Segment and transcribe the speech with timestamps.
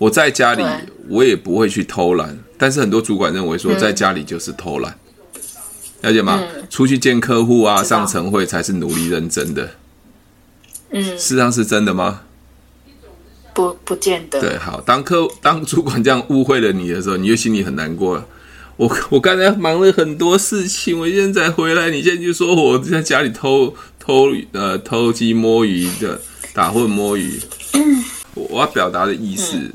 [0.00, 0.64] 我在家里
[1.08, 4.98] 我也不会去偷懒，但是很多主管认为说在家里就是偷懒，
[5.34, 5.40] 嗯、
[6.00, 6.40] 了解吗？
[6.56, 9.72] 嗯、出去见客户啊，上晨会才是努力认真的。
[10.88, 12.22] 嗯，事实上是真的吗？
[13.52, 14.40] 不，不见得。
[14.40, 18.26] 对，好，当客当主管这样误会了你的时候，你就心里很难过了。
[18.78, 26.18] 我我刚才忙了很多事情，我现在回来，你现在就说我在家里偷偷呃偷鸡摸鱼的
[26.54, 27.38] 打混摸鱼。
[28.32, 29.72] 我要表达的意思，嗯、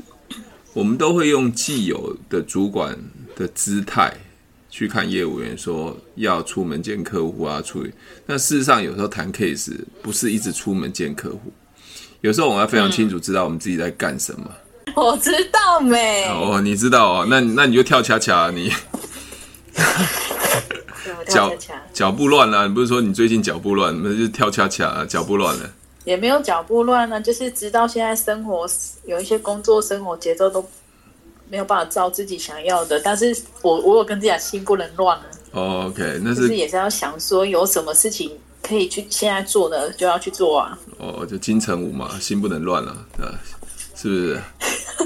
[0.76, 2.94] 我们都会用既有的主管
[3.34, 4.12] 的姿态
[4.68, 7.90] 去看业务员，说要出门见客户啊，处理。
[8.26, 11.50] 那事实上，有时候谈 case 不是一直出门见客户，
[12.20, 14.50] 有时候我们要非常清楚知道我们自己在干什么。
[14.94, 16.26] 我知道没？
[16.26, 18.70] 哦，你知道哦，那那你就跳恰恰，啊你
[21.26, 21.50] 脚
[21.94, 22.68] 脚步乱了。
[22.68, 25.70] 你不是说你最近脚步乱，那就跳恰恰，脚步乱了。
[26.06, 28.64] 也没有脚步乱呢，就是直到现在生活
[29.04, 30.64] 有一些工作生活节奏都
[31.50, 35.24] 没有办法照自己想要的，但是我我有跟自己讲心不能乱了。
[35.52, 38.30] Oh, OK，那是，就是也是要想说有什么事情
[38.62, 40.78] 可以去现在做的就要去做啊。
[40.98, 43.34] 哦，oh, 就金城武嘛，心不能乱了，呃，
[43.96, 44.40] 是不是？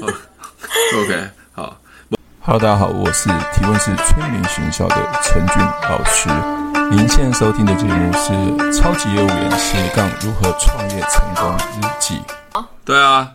[0.99, 1.81] OK，好
[2.41, 6.60] ，Hello，大家好，我是提问是催眠学校的陈俊老师。
[6.91, 8.33] 您现在收听的节目是
[8.77, 12.15] 《超级业务员斜杠如何创业成功日记》。
[12.59, 13.31] 啊，对啊，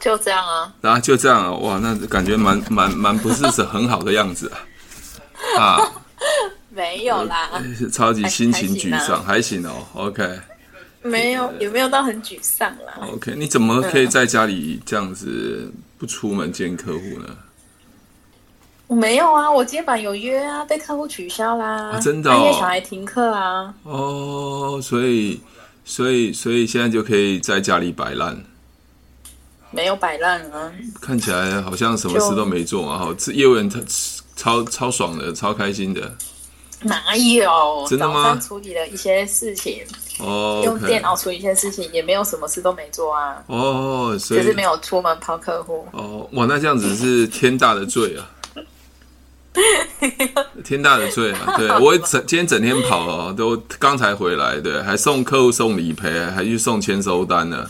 [0.00, 4.50] 就这样啊，啊，就这样啊，哇，那感觉蛮蛮蛮不是是很好的样子
[5.56, 5.90] 啊，啊，
[6.70, 7.48] 没有啦，
[7.92, 10.40] 超级心情沮丧，还行哦，OK，
[11.02, 17.36] 没有，有没有到很沮丧啦？OK，你怎么可以在家里这样子不出门见客户呢？
[18.90, 21.90] 我没有啊，我今晚有约啊，被客户取消啦。
[21.92, 23.72] 啊、真的、哦，半夜小孩停课啊。
[23.84, 25.40] 哦，所以，
[25.84, 28.36] 所以，所以现在就可以在家里摆烂。
[29.70, 30.72] 没有摆烂啊。
[31.00, 33.78] 看起来好像什么事都没做啊，哈这，业务员超
[34.34, 36.12] 超超爽的，超开心的。
[36.82, 37.86] 哪有？
[37.88, 38.36] 真的吗？
[38.42, 39.84] 处理了一些事情。
[40.18, 40.62] 哦。
[40.64, 43.40] 用电脑处理一些事情，也没有什么事都没做啊。
[43.46, 45.86] 哦，所以就是没有出门跑客户。
[45.92, 48.28] 哦，哇，那这样子是天大的罪啊！
[50.64, 51.54] 天大的罪啊！
[51.56, 57.68] 对，我整今天整天跑哦，都刚才回来，对，还送客户送理赔，还去送签收单呢，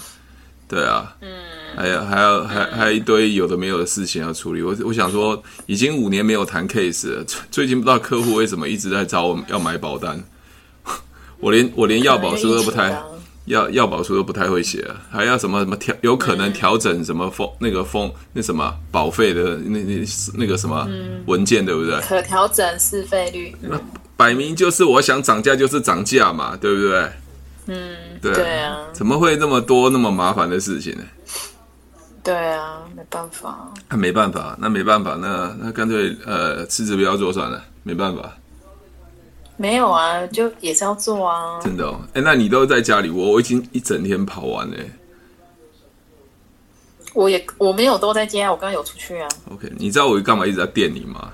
[0.69, 1.29] 对啊，嗯，
[1.77, 4.63] 还有还有还还有一堆有的没有的事情要处理。
[4.63, 10.23] 我我想说，已经五年没有谈 case 了，最近不知道客户为什么一直在找我们要买保单，
[11.41, 12.91] 我连我连要保书都不太。
[13.51, 20.89] 要要保书都不太会写，还要什么什么调，有可能调整什么风那个风那什么保费的那那那个什么
[21.27, 22.01] 文件，对不对？
[22.01, 23.55] 可调整是费率。
[23.61, 23.79] 那
[24.17, 27.13] 摆明就是我想涨价就是涨价嘛，对不对？
[27.67, 28.79] 嗯，对对啊。
[28.93, 31.03] 怎么会那么多那么麻烦的事情呢？
[32.23, 33.73] 对啊，没办法。
[33.89, 38.31] 那没办法，那没办法，那那干脆呃辞职不要做算了，没办法。
[39.61, 41.61] 没有啊，就也是要做啊。
[41.63, 44.77] 真的哦，哎，那你都在家里，我我已经一整天跑完了。
[47.13, 49.29] 我也我没有都在家，我刚刚有出去啊。
[49.53, 51.31] OK，你知道我干嘛一直在电你吗？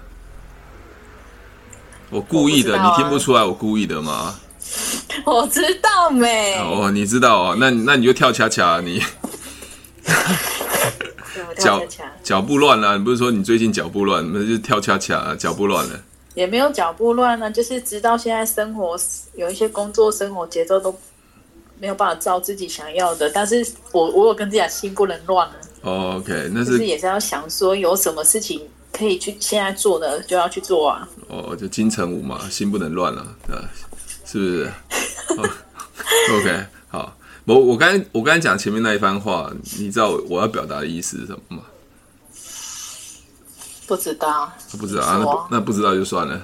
[2.10, 4.34] 我故意的，啊、你听不出来我故意的吗？
[5.24, 6.58] 我知道没？
[6.58, 9.00] 哦，你知道啊，那那你就跳恰恰，你
[11.58, 11.80] 脚
[12.24, 16.00] 脚步乱了，你不是说你最近脚步乱，那就跳恰恰，脚步乱了。
[16.36, 18.96] 也没有脚步乱呢，就是直到现在生活
[19.34, 20.94] 有一些工作生活节奏都
[21.80, 25.54] 没有办法照自己想要的，但是我我有跟自己讲心不能乱了。
[25.82, 28.60] Oh, OK，那是就是也是要想说有什么事情
[28.92, 31.08] 可以去现在做的就要去做啊。
[31.28, 33.62] 哦，oh, 就金城武嘛，心不能乱了，呃，
[34.24, 34.70] 是不是？
[36.38, 41.62] OK，好，我我刚才我刚才讲前面那一番话，你知道我要表达的意思是什么吗？
[43.86, 46.40] 不知道，不知道啊，那不那不知道就算了。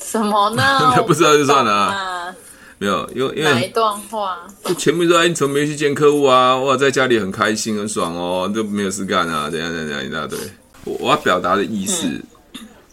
[0.00, 0.62] 什么呢？
[0.96, 2.34] 那不知道就算了啊。
[2.78, 4.46] 没有，因为因为哪一段话？
[4.64, 6.56] 就前面说哎，你怎么没去见客户啊？
[6.56, 10.38] 哇，在家里很开心很爽哦，都没有事干啊，怎样怎样怎样一大堆。
[10.84, 12.22] 我我要表达的意思，嗯、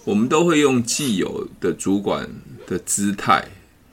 [0.03, 2.29] 我们都会用既有的主管
[2.67, 3.43] 的姿态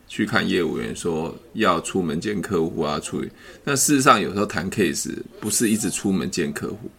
[0.07, 3.31] 去看业务员，说要出门见客户啊，处理。
[3.65, 6.91] 但事实上，有时候谈 case 不是一直出门见客户。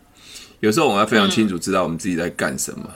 [0.60, 2.90] 有时候我们要非常清楚知道我们自己在干什么。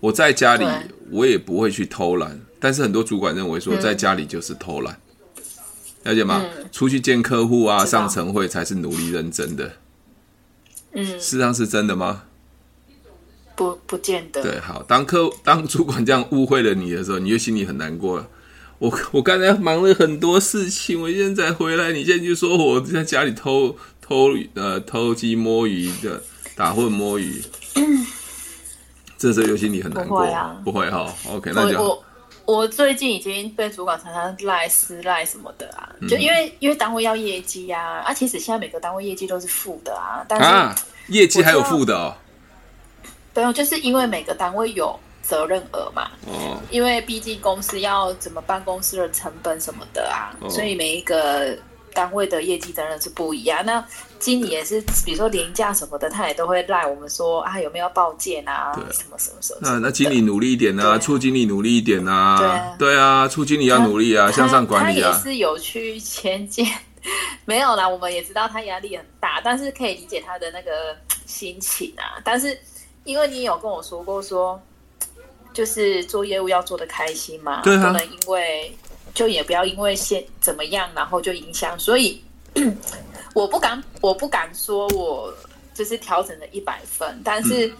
[0.00, 0.66] 我在家里
[1.10, 4.98] 我也不会去偷懒，但是很多主管认为说在家里就是偷懒，
[6.04, 6.44] 了解吗？
[6.70, 9.72] 出去见客户啊，上晨会才是努力认真的。
[10.92, 12.24] 嗯，事实上是真的吗？
[13.54, 14.42] 不，不见得。
[14.42, 18.28] 对，好，当客当主管这样误会了你的时候，你就心里很难过了。
[18.78, 26.22] 我我刚才忙了很多事情，我现在回来，你现在就说我在家里偷偷呃偷鸡摸鱼的
[26.56, 27.44] 打混摸鱼，
[27.74, 28.06] 嗯、
[29.18, 30.20] 这时候有心里很难过。
[30.20, 31.14] 不会啊，不会哈。
[31.30, 32.04] OK，那就我
[32.46, 40.74] 我最近已经被主管常常赖私赖什么的啊，就因为、嗯、因为单位要业绩啊，啊，其实现在每个单位业绩都是负的啊，但是、啊、
[41.08, 42.16] 业绩还有负的哦。
[43.34, 46.10] 没有，就是因为每个单位有责任额嘛。
[46.26, 46.58] 哦。
[46.70, 51.54] 因为毕竟公司要怎么办公室的成本什么的啊，哦、所以每一个
[51.96, 53.64] 单位的业绩责任是不一样。
[53.64, 53.82] 那
[54.18, 58.72] 经理也是，比如说年假什么的，他也都会赖我们说啊，有没有报件啊？
[58.74, 59.60] 对什么什么什么。
[59.62, 62.36] 那那经理努力一点啊，处经理努力一点啊。
[62.38, 62.76] 对啊。
[62.78, 65.10] 对啊，处经理要努力啊，向上管理啊。
[65.10, 66.68] 他也是有去前进，
[67.46, 67.88] 没有啦。
[67.88, 70.94] 我们也知道他压力很大，但是可以理解他的那个
[71.24, 72.20] 心情啊。
[72.22, 72.56] 但是。
[73.06, 74.60] 因为你有跟我说过说，
[75.52, 78.76] 就是做业务要做的开心嘛，对啊，不能因为
[79.16, 81.76] 就也不要因为先怎么样，然后就影响。
[81.78, 82.22] 所以
[83.34, 85.32] 我不敢，我不敢说我
[85.74, 87.72] 就是调整了一百分，但是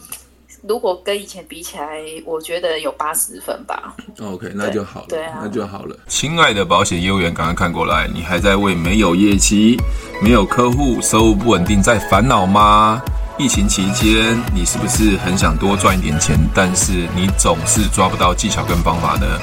[0.67, 3.94] 如果跟以前比起来，我觉得有八十分吧。
[4.19, 5.94] OK，那就好了，对啊，那就好了。
[6.09, 9.77] 亲爱的保险业务员，赶快看过来，你还在为没有业绩、
[10.23, 13.03] 没有客户、收入不稳定在烦恼吗？
[13.39, 19.39] 疫情期间，你是不是很想多赚一点钱，但是你总是抓不到技巧跟方法呢？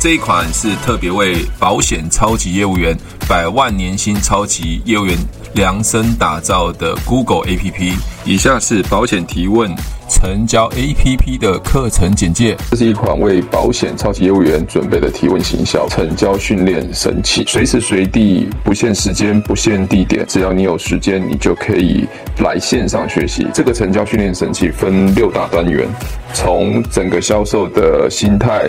[0.00, 2.96] 这一款是特别为保险超级业务员、
[3.28, 5.14] 百万年薪超级业务员
[5.52, 7.92] 量身打造的 Google APP。
[8.24, 9.70] 以下是保险提问。
[10.12, 12.56] 成交 APP 的课程简介。
[12.70, 22.08] 这是一款为保险超级业务员准备的提问行销成交训练神器，随时随地，不限时间，不限地点，只要你有时间，你就可以
[22.38, 23.46] 来线上学习。
[23.54, 25.86] 这个成交训练神器分六大单元，
[26.34, 28.68] 从整个销售的心态。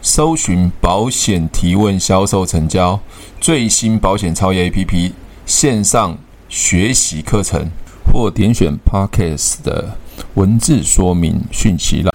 [0.00, 2.98] 搜寻保险提问销售成交
[3.40, 5.12] 最新保险超越 APP
[5.44, 6.16] 线上
[6.48, 7.68] 学习课程，
[8.10, 9.96] 或点选 Podcast 的
[10.34, 12.14] 文字说明讯息了。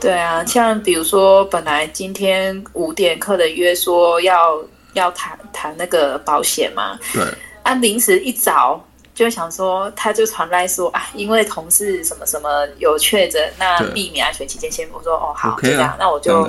[0.00, 4.58] 对啊，像比如说，本来今天五点课的约说要
[4.94, 7.22] 要谈谈那个保险嘛，对，
[7.62, 8.82] 啊，临时一早
[9.14, 16.48] 就想说，他就传来说啊，因为同事什么什么有确诊，那避免安全起见，先我说哦好这样，那我就。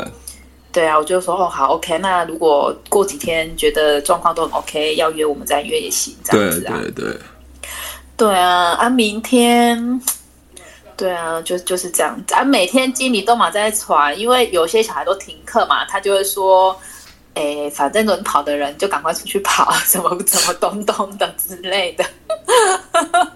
[0.74, 1.98] 对啊，我就说哦好，OK。
[2.00, 6.80] 那如果过几天觉得状况都很 OK，要约我们再约也行，这样子啊。
[6.81, 7.20] 对对对。
[8.18, 10.02] 对啊，啊，明天，
[10.98, 12.44] 对啊，就就是这样子啊。
[12.44, 16.75] 每天经理都嘛在传，因为有些小孩都停课嘛，他就会说，
[17.34, 22.06] 哎，反正轮跑的人就赶快出去跑， 什么什么东东的之类的。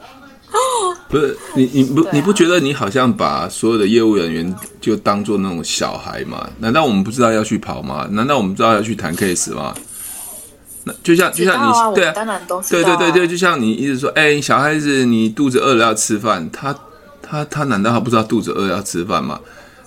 [1.10, 6.50] 不是你，你不，你不觉得你好像把所有的业务人员就当做那种小孩吗？
[6.60, 8.08] 难道我们不知道要去跑吗？
[8.12, 9.74] 难道我们不知道要去谈 case 吗？
[10.84, 16.76] 那就像就像你、啊、对啊，当然都是、啊、对对对对，就像你一直说，哎，小孩子，你肚子饿了要吃饭，他
[17.22, 19.40] 他他难道他不知道肚子饿要吃饭吗？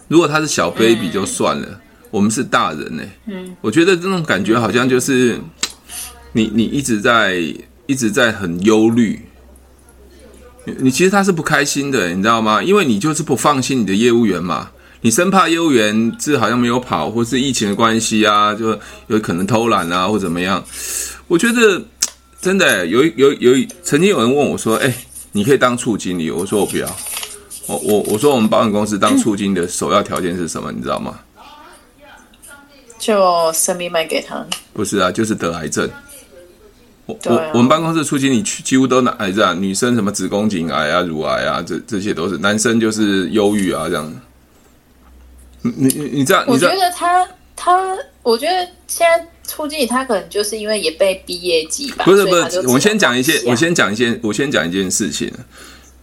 [0.08, 1.80] 如果他是小 baby 就算了，嗯、
[2.10, 3.10] 我们是大人呢、欸。
[3.26, 5.38] 嗯，我觉得这种感觉好像就是
[6.32, 7.36] 你你一直在
[7.86, 9.20] 一直在很忧虑。
[10.64, 12.62] 你其实他是不开心的，你知道吗？
[12.62, 20.62] 因为你就是不放心你的业务员嘛，你生怕业务员这好像没有跑，或是疫情的关系啊，就有可能偷懒啊，或怎么样。
[21.26, 21.82] 我觉得
[22.40, 24.94] 真的有有有，曾经有人问我说：“哎，
[25.32, 26.86] 你可以当处经理？”我说：“我不要。”
[27.66, 30.72] 我我我说我们保险公司当处经理的首要条件是什么？
[30.72, 31.18] 你知道吗？
[32.98, 34.44] 就生命卖给他？
[34.74, 35.88] 不是啊，就是得癌症。
[37.24, 44.20] 我、啊、我们办公室处经理几乎都癌症，女生什么子宫颈癌啊、乳癌啊，这这些都是；男生就是忧郁啊这样。
[45.62, 52.04] 你你你这样，我觉得他他，我觉得现在处经理他可能就是因为也被毕业季吧。
[52.04, 55.30] 不是不是，我先讲一些，我先讲一些，我先讲一件事情。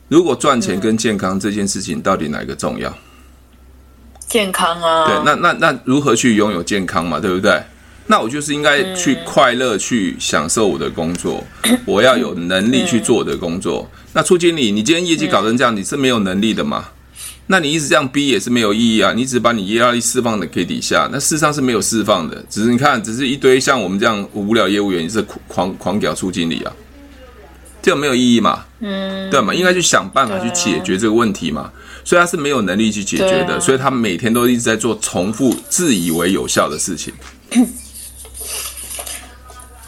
[0.10, 2.96] 如果赚钱跟健康这件事情，到底哪个重要？
[4.28, 5.08] 健康啊。
[5.08, 7.20] 对，那那那如何去拥有健康嘛？
[7.20, 7.62] 对不对？
[8.08, 11.44] 那我就是应该去快乐，去享受我的工作。
[11.86, 13.90] 我要有能力去做我的工作。
[14.14, 16.86] 那处经理，你今天业绩搞成这样，你是没有能力的嘛？
[17.48, 19.14] 那你一直这样逼也是没有意义啊！
[19.14, 22.44] 你只把你压力释放的给底下，那事实上是没有释放的。
[22.50, 26.74] 只是你看，只是一堆像我们这样无聊业务员，你是狂狂狂屌出经理啊。
[27.82, 29.54] 这样没有意义嘛，嗯，对嘛？
[29.54, 31.72] 应该去想办法去解决这个问题嘛。
[32.04, 37.14] 所以他是没有能力去解决的，所以他每天都一直在做重复自以为有效的事情。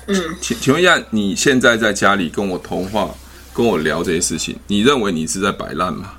[0.10, 3.10] 嗯，请请问一下，你现在在家里跟我通话，
[3.54, 6.14] 跟我聊这些事情，你认为你是在摆烂吗？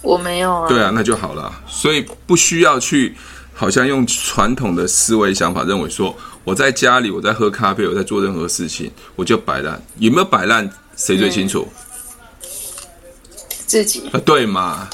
[0.00, 0.66] 我没有啊。
[0.66, 1.52] 对啊，那就好了。
[1.68, 3.14] 所以不需要去，
[3.52, 9.78] 好像用传统的思维想法认为说，我在家里，我在喝咖啡，我在做任何事情，我就摆烂。
[9.98, 10.70] 有没有摆烂？
[10.96, 11.68] 谁最清楚？
[11.70, 12.46] 嗯、
[13.66, 14.88] 自己啊，对嘛？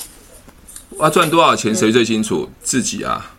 [0.99, 1.73] 要赚多少钱？
[1.73, 2.51] 谁最清楚？
[2.61, 3.33] 自己啊。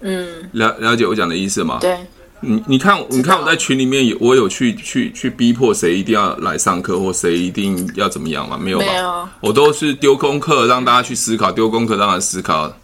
[0.00, 1.78] 嗯，了了解我讲的意思吗？
[1.80, 1.96] 对。
[2.44, 8.58] 你你看，你看我在群里面有我有去去去逼迫谁一定要来上课，或谁一定要怎么样吗？
[8.60, 8.84] 没有吧？
[8.84, 9.28] 没有。
[9.40, 12.74] 我都是丢功课让大家去思考，丢功课让大家思考，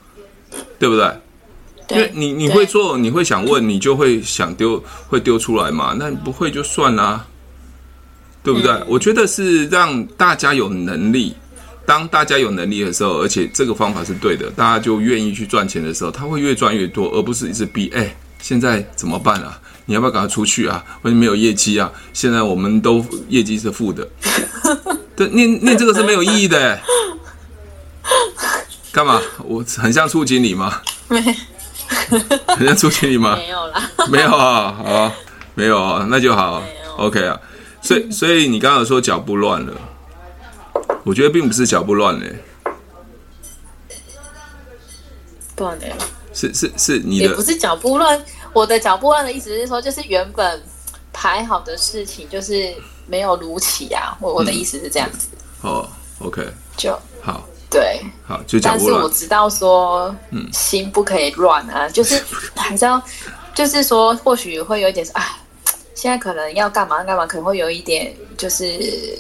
[0.79, 1.13] 对不对？
[1.89, 1.99] 对。
[1.99, 5.93] 因为你你会做，你会想问，你就会想丢，会丢出来嘛？
[5.99, 7.27] 那你不会就算啦，
[8.45, 8.71] 对不对？
[8.71, 8.87] 嗯。
[8.87, 11.35] 我觉得是让大家有能力，
[11.85, 18.17] 当大家有能力的时候，而且这个方法是对的，大家就愿意去赚钱的时候，他会越赚越多，而不是一直逼哎。
[18.41, 19.61] 现在怎么办啊？
[19.87, 20.85] 你要不要赶快出去啊？
[21.03, 21.91] 或者没有业绩啊？
[22.13, 24.07] 现在我们都业绩是负的，
[25.17, 26.79] 对，念念这个是没有意义的。
[28.93, 29.21] 干嘛？
[29.45, 30.81] 我很像处经理吗？
[31.09, 31.21] 没，
[32.49, 33.37] 很像处经理吗？
[33.37, 35.13] 没有啦，没有啊，好，
[35.55, 36.63] 没有啊，那就好
[36.97, 37.41] ，OK 啊。
[37.81, 39.73] 所以，所以你刚刚说脚步乱了，
[41.05, 42.45] 我觉得并不是脚步乱嘞，
[45.57, 45.97] 乱了。
[46.39, 48.25] 是是是，你的也不是脚步乱。
[48.53, 50.63] 我的脚步乱的意思是说，就是原本
[51.13, 52.73] 排好的事情，就是
[53.07, 54.17] 没有如期啊。
[54.21, 55.27] 我我的意思是这样子。
[55.63, 55.89] 哦
[56.21, 58.93] ，OK，就好，对，好，就脚步乱。
[58.93, 62.23] 但是我知道说，嗯，心不可以乱啊，就是
[62.55, 63.03] 还是要，
[63.55, 65.41] 就是说，或许会有一点啊，
[65.97, 69.19] 现在可能要干嘛干嘛，可能会有一点就是。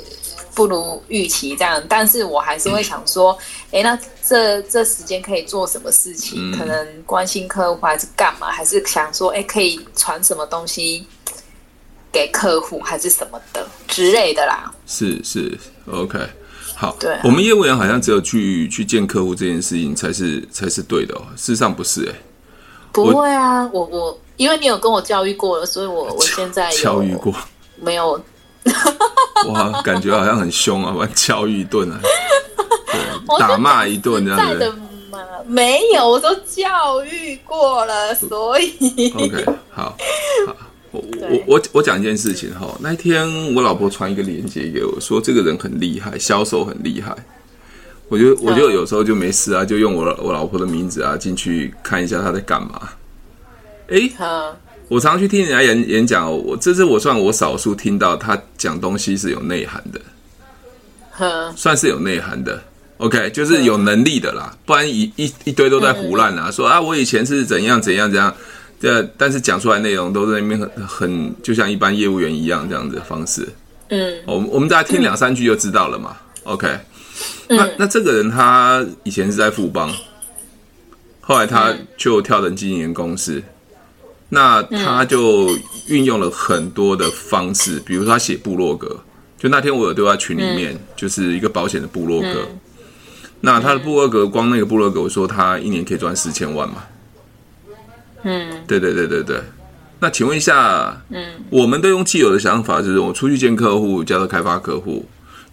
[0.59, 3.31] 不如预期这样，但是我还是会想说，
[3.71, 6.51] 哎、嗯，那这这时间可以做什么事情？
[6.51, 8.51] 嗯、可能关心客户还是干嘛？
[8.51, 11.07] 还是想说，哎，可以传什么东西
[12.11, 14.69] 给客户，还是什么的之类的啦？
[14.85, 15.57] 是是
[15.89, 16.19] ，OK，
[16.75, 16.97] 好。
[16.99, 21.23] 对、啊，我们业务员好像只有去去见客户这件事情才是才是对的哦。
[21.37, 22.15] 事实上不是哎，
[22.91, 27.33] 不会啊，我我因为你有跟我教育过了，所以我我现在有教育过
[27.77, 28.21] 没有？
[29.49, 30.95] 哇，感觉好像很凶啊！
[30.99, 32.01] 把教育一顿啊，
[33.39, 34.73] 打骂一顿这样子。
[35.47, 39.13] 没有，我都教育过了，所以。
[39.17, 39.97] OK， 好，
[40.47, 40.57] 好，
[40.91, 42.69] 我我我我讲一件事情哈。
[42.81, 47.17] 那一天我老婆传一个链接给我，说这个人很厉害，销售很厉害。
[48.09, 52.91] 我就我就有时候就没事啊，就用我我老婆的名字啊进去看一下他在干嘛。
[53.89, 54.11] 哎。
[54.89, 60.01] 我常常去听人家演演讲，我这是我算我少数听到他讲东西是有内涵的，
[61.11, 62.63] 呵算是有内涵的。
[62.97, 68.35] OK，就是有能力的啦，不然一一一堆都在胡乱啊，说啊我以前是怎样怎样怎样，
[68.81, 73.47] 这但是讲出来内容都在那边很很就像一般业务员一样这样子的方式。
[73.91, 76.17] 嗯，我们我们大家听两三句就知道了嘛。
[76.43, 76.67] OK，
[77.47, 79.95] 那那这个人他以前是在富邦，
[81.21, 83.43] 后来他就跳成经营公司。
[84.29, 85.57] 那他就
[85.89, 88.99] 运用了很多的方式，嗯、比如说他写部落格，
[89.39, 92.47] 就那天我有对他群里面，嗯、就是一个保险的部落格。
[92.51, 92.59] 嗯、
[93.41, 96.85] 那他的部落格，光那个部落格，我说他一年可以赚四千万嘛？
[98.25, 99.41] 嗯，对对对对对。
[100.01, 105.05] 那请问一下，嗯，我们都用既有的想法，就是我出去见客户，叫做开发客户。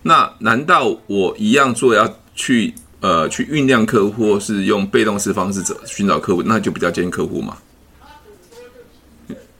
[0.01, 7.57] 那难道我一样做，要去呃去酝酿客户，或是用被动式方式找寻找客户，那就不叫见客户嘛？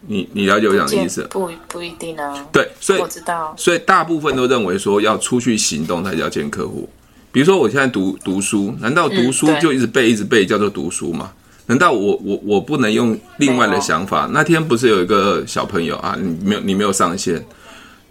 [0.08, 1.28] 你你了解我讲的意思？
[1.30, 2.46] 不不一定啊。
[2.52, 6.90] 对，所以我知道，所以大部分都认为说要出去行动才叫见客户。
[7.32, 11.32] 比如说我现在读读书，难道读书就一直背一直背叫做读书吗？
[11.66, 14.30] 难道我我我不能用另外的想法？
[14.32, 17.44] 那天不是有一个小朋友啊，你没有你没有上线，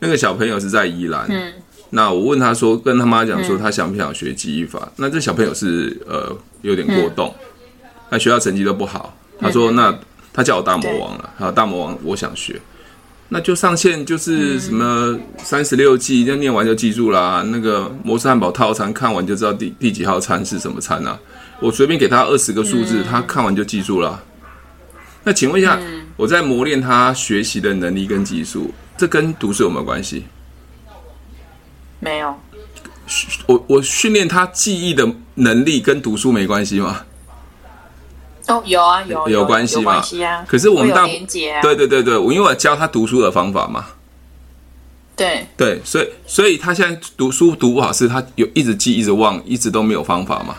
[0.00, 1.26] 那个小朋友是在宜兰。
[1.30, 1.52] 嗯。
[1.90, 4.90] 那我问他说，跟他妈讲说，他想不想学记忆法？
[4.96, 7.32] 那这小朋友是呃有点过动，
[8.10, 9.16] 那学校成绩都不好。
[9.38, 9.96] 他说那。
[10.34, 12.60] 他叫我大魔王了，好，大魔王，我想学，
[13.28, 17.42] 那就上线，就是什么三十六计，就念完就记住啦。
[17.46, 21.16] 那个摩斯汉堡套餐看完就知道第第几号餐是什么餐啊？
[21.60, 24.20] 我随便给他二十个数字，他看完就记住了。
[25.22, 25.78] 那请问一下，
[26.16, 30.24] 我在磨练他学习的能力跟技术，这跟读书有没有关系？
[32.00, 32.34] 没有。
[33.46, 37.04] 我我训练他记忆的能力跟读书没关系吗？
[38.48, 40.02] 哦，有啊，有有关系嘛？
[40.24, 43.86] 啊、可是我们大对对对对，我因为我教他读书的方法嘛。
[45.16, 50.56] 对对，所以所以他现在读书读不好，是他有一直记一直忘，一直都没有方法嘛。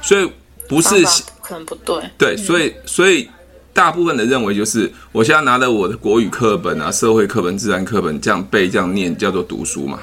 [0.00, 0.28] 所以
[0.68, 1.04] 不是
[1.40, 3.30] 可能不对，对，所以所以
[3.72, 10.00] 大部分的认为就是，我现在拿了我的国语课本啊、社会课本、自然课本这样背、这样念，叫做读书嘛。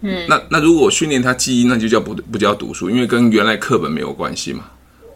[0.00, 4.64] 嗯，那那如果我训练他记忆，那就叫不不叫读书，因为跟原来课本没有关系嘛，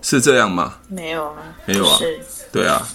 [0.04, 0.74] 是这样吗？
[0.86, 2.20] 没有啊，没有啊，是
[2.52, 2.86] 对啊，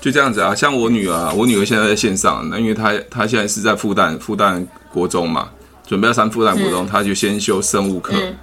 [0.00, 0.54] 就这样子啊。
[0.54, 5.50] 像我女儿啊，我女儿现在在线上，那因为她她现在是在复旦复旦国中嘛，
[5.86, 8.14] 准备要上复旦国中，她、嗯、就先修生物课。
[8.16, 8.34] 嗯、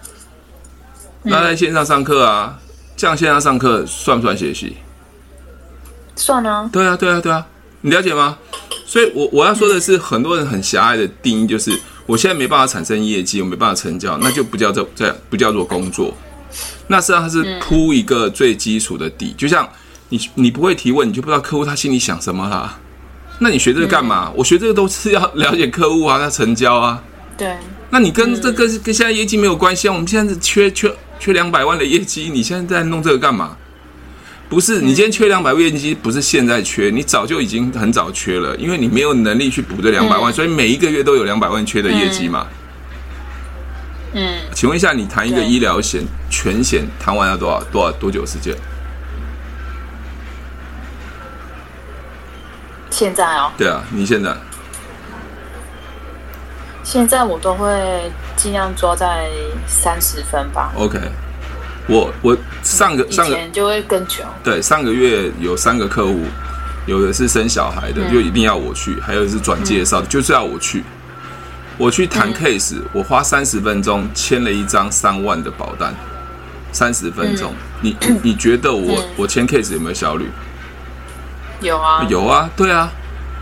[1.24, 2.60] 那在线上上课啊，
[2.96, 4.78] 这样线上上课算不算学习？
[6.16, 6.70] 算啊。
[6.72, 7.44] 对啊，对啊，对啊，
[7.82, 8.38] 你了解吗？
[8.86, 11.75] 所以我我要说的是，很多人很狭隘的定义就是。
[12.08, 16.13] 我现在没办法产生业绩，我没办法成交，那就不叫做这不叫做工作。
[16.88, 19.68] 那实际上它是铺一个最基础的底，就像
[20.10, 22.78] 你你不会提问，你就不知道客户他心里想什么啦。
[23.40, 24.32] 那你学这个干嘛？
[24.36, 27.02] 我学这个都是要了解客户啊，要成交啊。
[27.38, 27.56] 对。
[27.90, 29.94] 那你跟这个跟现在业绩没有关系啊？
[29.94, 33.58] 我们现在是缺缺缺两百万的业绩，你现在在弄这个干嘛？
[34.48, 42.46] 不是，你今天缺两百万业绩，不是现在缺，你早就已经很早缺了，因为你没有能力去补这两百万，所以每一个月都有两百万缺的业绩嘛。
[42.50, 42.56] 嗯，
[44.53, 48.56] 请问一下，你谈一个医疗险全险谈完要多少多少多久时间？
[52.89, 53.51] 现在哦？
[53.58, 54.36] 对啊，你现在？
[56.84, 59.30] 现在我都会尽量抓在
[59.65, 60.74] 三十分吧。
[60.75, 61.00] OK。
[61.88, 64.24] 我我上个上个就会更久。
[64.44, 66.22] 对，上个月有三个客户，
[66.86, 70.84] 有的是生小孩的，嗯、就一定要我去；还有是转介绍的，嗯、就是要我去。
[71.82, 75.92] 我去谈 case，、嗯、我花三十分钟签了一张三万的保单，
[76.72, 77.52] 三十分钟。
[77.52, 80.30] 嗯、你你觉得我、嗯、我签 case 有没有效率？
[81.60, 82.92] 有啊，有啊，对啊。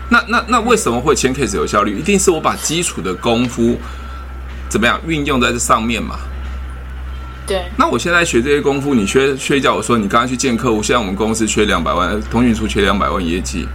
[0.08, 1.98] 那那那为什么会签 case 有效率？
[1.98, 3.78] 一定是我把基础的功夫
[4.70, 6.16] 怎么样运用在这上面嘛。
[7.46, 13.68] 对，那我现在学这些功夫，你缺缺叫我说，你刚刚去见客户，现在我们公司缺两百万，通讯处缺两百万业绩，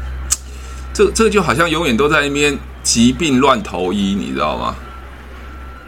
[0.92, 4.76] 这这就好像永远都在那边疾病乱投医，你知道吗？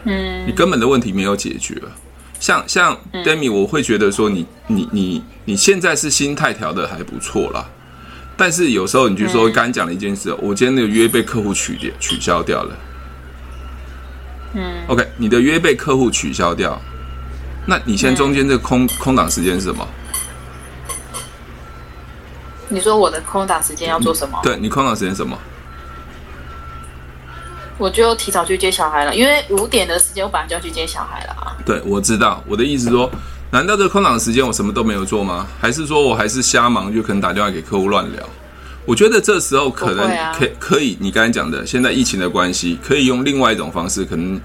[0.04, 1.80] 嗯，你根本的问题没有解决。
[2.40, 7.64] 像像 Demi，我会觉得说你你你你现在是心态调的还不错啦，
[8.36, 12.76] 但是有时候你就说刚讲了一件事，我今天那个约被客户取掉取消掉了。
[14.54, 16.80] 嗯，OK，你的约被客户取消掉。
[17.64, 19.86] 那你现在中间这个空、嗯、空档时间是什么？
[22.68, 24.40] 你说我的空档时间要做什么？
[24.42, 25.38] 对，你空档时间什么？
[27.78, 31.56] 我就提早去接小孩了，因为五点的时间我本来就要去接小孩了啊。
[31.64, 32.42] 对，我知道。
[32.46, 33.10] 我的意思说，
[33.50, 35.46] 难道这空档时间我什么都没有做吗？
[35.60, 38.28] 还是说我还是瞎忙，就可能打电话给客户乱聊？
[38.84, 44.40] 我觉得这时候可能可以可以，你刚才讲的，现在疫情的关系，可以用另外一种方式，可能。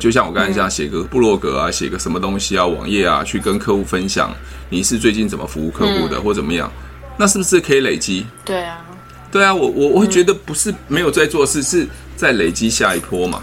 [0.00, 4.30] 就像我刚才讲，写个部落格啊，写个什么东西啊，网页啊，去跟客户分享
[4.68, 6.70] 你是最近怎么服务客户的，嗯、或怎么样，
[7.16, 8.26] 那是不是可以累积？
[8.44, 8.84] 对啊，
[9.30, 11.86] 对啊，我我我会觉得不是没有在做事，是
[12.16, 13.42] 在累积下一波嘛。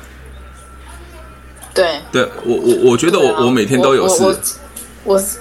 [1.73, 4.23] 对，对我我我觉得我、啊、我每天都有事，
[5.03, 5.39] 我是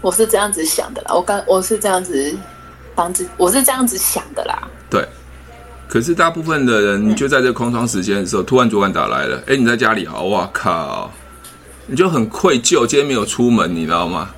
[0.00, 2.36] 我是这样子想的啦，我刚我是这样子
[2.94, 5.06] 帮自我是这样子想的啦，对。
[5.86, 10.14] 可是大部分的人就在这空窗时间的时候，突然主管打来了，哎，你在家里啊？
[10.22, 11.12] 哇靠！
[11.86, 14.30] 你就很愧疚，今天没有出门，你知道吗？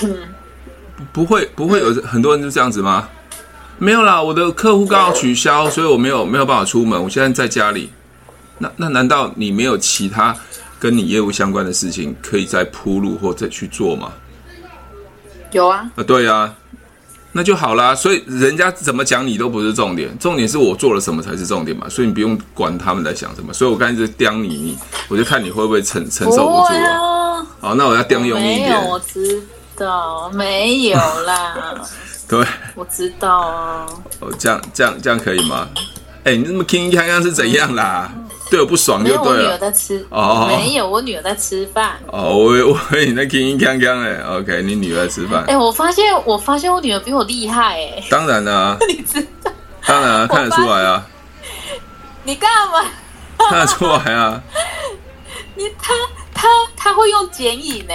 [1.12, 3.08] 不会，不会有很多人就这样子吗？
[3.82, 7.90] 没有啦，我的客户刚好取消，所以我没有没有办法出门，我现在在家里。
[8.58, 10.32] 那那难道你没有其他
[10.78, 14.12] 跟你业务相关的事情可以再铺路或者去做吗？
[15.50, 15.90] 有啊。
[15.96, 16.54] 啊，对啊。
[17.32, 23.52] 那就好啦，所以人家怎么讲你都不是重点，重点是我做了什么才是重点嘛，所以你不用管他们在想什么。
[23.52, 26.88] 所以我刚才就刁你，你我就看你会不会承承受不住了。
[26.88, 28.60] 啊、好，那我要刁用一点。
[28.60, 29.42] 没有，我知
[29.76, 31.82] 道没有啦。
[32.32, 33.86] 对，我知道啊。
[34.20, 35.68] 哦，这样这样这样可以吗？
[36.24, 38.10] 哎、欸，你那么听看看是怎样啦？
[38.50, 39.36] 对我不爽就对了。
[39.36, 40.06] 我女儿在吃。
[40.08, 41.98] 哦，没有，我女儿在吃饭。
[42.06, 45.44] 哦，我我你在听听看看哎，OK，你女儿在吃饭。
[45.46, 48.02] 哎，我发现我发现我女儿比我厉害哎。
[48.08, 49.52] 当然啦， 你知道？
[49.86, 51.06] 当然啊，看得出来啊。
[52.24, 52.82] 你干嘛？
[53.50, 54.40] 看得出来啊。
[55.54, 55.92] 你他
[56.32, 57.94] 他他会用剪影呢？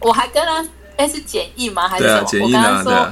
[0.00, 0.62] 我还跟他
[0.98, 1.88] 哎是剪映吗？
[1.88, 2.24] 还是什么？
[2.24, 3.10] 剪映啊，对啊。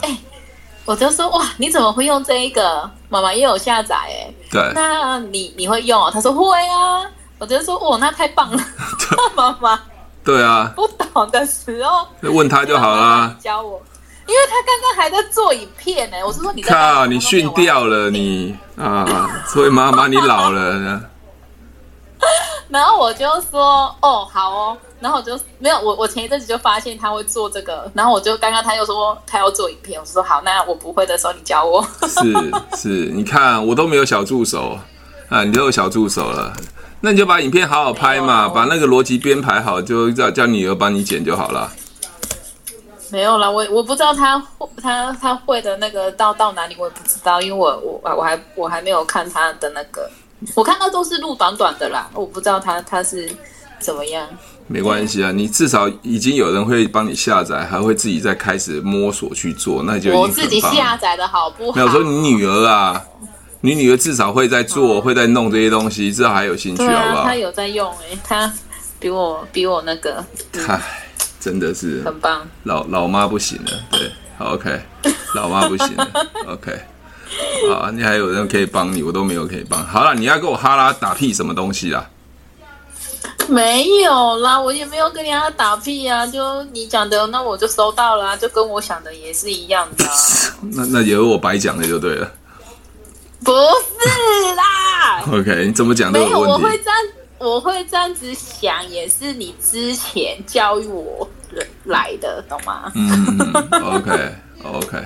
[0.90, 2.90] 我就说哇，你怎么会用这一个？
[3.08, 4.34] 妈妈也有下载哎。
[4.50, 4.72] 对。
[4.74, 6.10] 那你你会用？
[6.10, 7.06] 他说会啊。
[7.38, 8.60] 我就说哇，那太棒了，
[9.36, 9.80] 妈妈。
[10.24, 10.72] 对啊。
[10.74, 13.36] 不懂的时候，问他就好啦。
[13.40, 13.80] 教我，
[14.26, 16.16] 因为他刚刚还在做影片呢。
[16.26, 19.44] 我是说你靠，你训掉了你啊！
[19.46, 21.00] 所以妈妈你老了。
[22.68, 31.84] 然后我就说哦好哦，然后我就没有我我前一阵子就发现他会做这个，然后我就刚刚他又说他要做影片，我说好，那我不会的时候你教我。
[32.06, 34.78] 是是，你看我都没有小助手
[35.28, 36.52] 啊，你都有小助手了，
[37.00, 41.72] 那你就把影片好好拍嘛，把那个逻辑编排好，就叫叫女儿帮你剪就好了。
[43.10, 44.40] 没有啦，我我不知道他
[44.80, 50.08] 他他会的那个到到哪里，我也不知道，因为我我我还我还没有看他的那个。
[50.54, 53.30] 我看到都是录短短的啦，我不知道他他是
[53.78, 54.26] 怎么样。
[54.66, 60.12] 没关系啊，你至少已经有人会帮你下载，还会自己再开始摸索去做，那就。
[60.16, 61.76] 我自己下载的好不好？
[61.76, 63.04] 没有说你女儿啊，
[63.62, 67.24] 你女儿至少会在做，哦、会在弄这些东西，至少还有兴趣，啊、好不好？
[67.24, 68.52] 她有在用诶、欸，他
[69.00, 70.24] 比我比我那个，
[70.68, 70.80] 唉，
[71.40, 72.46] 真的是很棒。
[72.62, 74.80] 老老妈不行了，对，好 OK，
[75.34, 76.08] 老妈不行了，
[76.46, 76.78] OK。
[77.72, 79.84] 啊，你还有人可以帮你，我都没有可以帮。
[79.86, 82.08] 好了，你要跟我哈拉打屁什么东西啦？
[83.48, 86.26] 没有啦，我也没有跟你哈拉打屁啊。
[86.26, 90.04] 就你讲的，那我就收到了，就跟我想的也是一样的。
[90.72, 92.30] 那那也是我白讲的就对了。
[93.42, 95.22] 不是啦。
[95.32, 96.42] OK，你怎么讲都有问题。
[96.42, 96.98] 没有，我会这样，
[97.38, 101.28] 我会这样子想，也是你之前教育我
[101.84, 102.92] 来的，懂吗？
[102.94, 103.52] 嗯
[104.62, 104.98] ，OK，OK。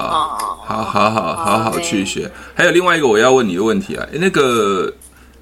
[0.00, 2.30] 好，好，好，好，好好去学。
[2.54, 4.90] 还有另外一个我要问你的问题啊，那个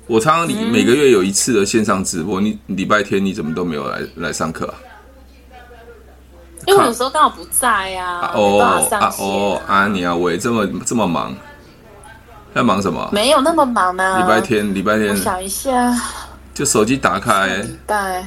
[0.08, 4.74] 我常常你每个月有一次的线上直播，你礼拜天你怎么都没有来来上课啊？
[6.66, 8.30] 因为有时候刚好不在呀。
[8.34, 11.34] 哦啊哦啊，你啊，我这么这么忙，
[12.52, 13.08] 在忙什么？
[13.12, 14.18] 没有那么忙呢。
[14.18, 15.96] 礼拜天，礼拜天，想一下，
[16.52, 18.26] 就手机打开，礼拜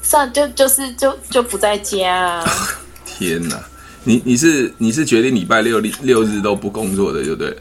[0.00, 2.42] 上就就是就就不在家。
[3.04, 3.56] 天哪！
[4.04, 7.56] 你你是你是决定礼拜六六日都不工作的，对不对？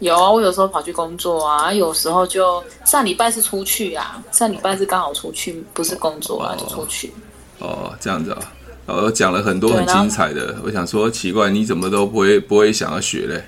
[0.00, 7.12] 有啊，我有时候跑去工作啊，有时候就上礼拜是出去啊，上礼拜是刚好出去，不是工作啊，哦、就出去。
[7.58, 8.38] 哦，这样子啊，
[8.86, 13.42] 我讲了很多很精彩的，我想说奇怪，你怎么都不会不会想要学嘞？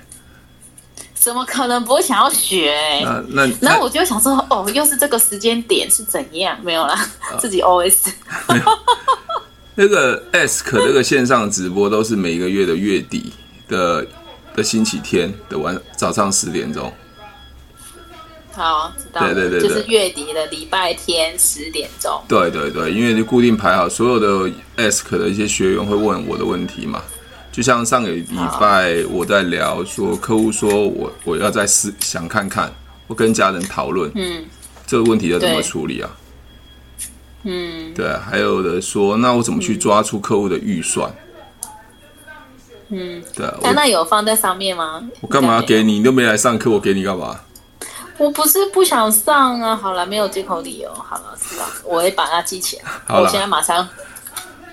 [1.13, 2.75] 怎么可能不会想要学？
[3.05, 6.59] 那那那我就想说，哦，又是这个时间点是怎样？
[6.61, 8.09] 没有啦，哦、自己 OS。
[9.75, 13.31] 那个 Ask 这个线上直播都是每个月的月底
[13.67, 14.05] 的
[14.55, 16.91] 的星期天的晚早上十点钟。
[18.53, 19.21] 好，知道。
[19.21, 22.21] 对对对，就是月底的礼拜天十点钟。
[22.27, 27.01] 对对对，因为就固定排好，所有的 Ask 的一些学员会问我的问题嘛。
[27.49, 28.25] 就像上个礼
[28.59, 32.73] 拜我在聊说，客户说我我要再试想看看，
[33.07, 34.43] 我跟家人讨论，嗯，
[34.85, 36.09] 这个问题要怎么处理啊？
[37.43, 41.11] 嗯，对，还有的说，那我怎么去抓出客户的预算？
[42.89, 45.01] 嗯，对，那那有放在上面吗？
[45.21, 45.99] 我干嘛要给你？
[45.99, 47.39] 你都没来上课，我给你干嘛？
[48.17, 49.75] 我不是不想上啊。
[49.75, 50.93] 好了，没有借口理由。
[50.93, 52.83] 好了，是吧，我会把它记起来。
[53.07, 53.87] 好，我现在马上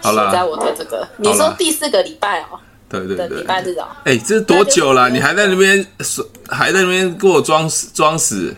[0.02, 1.08] 写在我的这个。
[1.16, 2.58] 你说第四个礼拜哦？
[2.90, 3.86] 对对对，礼拜日哦。
[4.04, 5.08] 哎，这是多久了？
[5.08, 5.86] 你还在那边
[6.48, 8.54] 还在那边给我装死装死？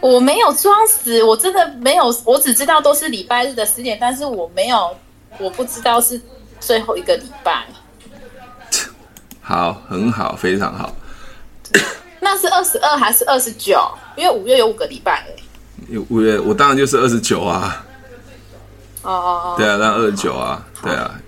[0.00, 4.96] 我没有装死，我真的没有，我只知道都是礼拜日的十点，但是我没有，
[5.38, 6.20] 我不知道是
[6.60, 7.66] 最后一个礼拜。
[9.40, 10.94] 好，很好，非常好。
[12.20, 13.80] 那是二十二还是二十九？
[14.16, 15.26] 因为五月有五个礼拜
[15.88, 16.04] 有。
[16.10, 17.84] 五月我当然就是二十九啊。
[19.02, 19.54] 哦哦哦。
[19.56, 21.20] 对啊，那二十九啊，对啊。